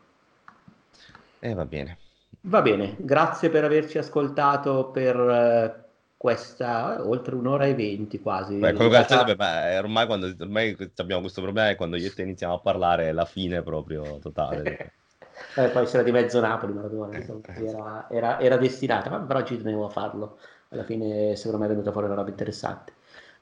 [1.38, 1.98] E eh, va bene.
[2.42, 5.89] Va bene, grazie per averci ascoltato per eh,
[6.20, 8.56] questa oltre un'ora e venti quasi.
[8.56, 9.24] Beh, come realtà...
[9.24, 12.58] beh, beh, ormai, quando, ormai abbiamo questo problema è quando io e te iniziamo a
[12.58, 14.92] parlare è la fine proprio totale.
[15.56, 19.56] eh, poi c'era di mezzo Napoli, Maradona, insomma, era, era, era, destinata, ma però ci
[19.56, 20.36] tenevo a farlo.
[20.68, 22.92] Alla fine secondo me è venuta fuori una roba interessante.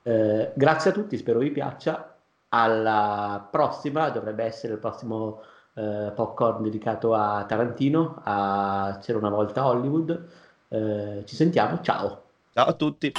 [0.04, 2.16] Eh, grazie a tutti, spero vi piaccia.
[2.50, 5.42] Alla prossima, dovrebbe essere il prossimo
[5.74, 10.28] eh, popcorn dedicato a Tarantino, a C'era una volta Hollywood.
[10.68, 12.26] Eh, ci sentiamo, ciao!
[12.58, 13.12] Ciao a tutti.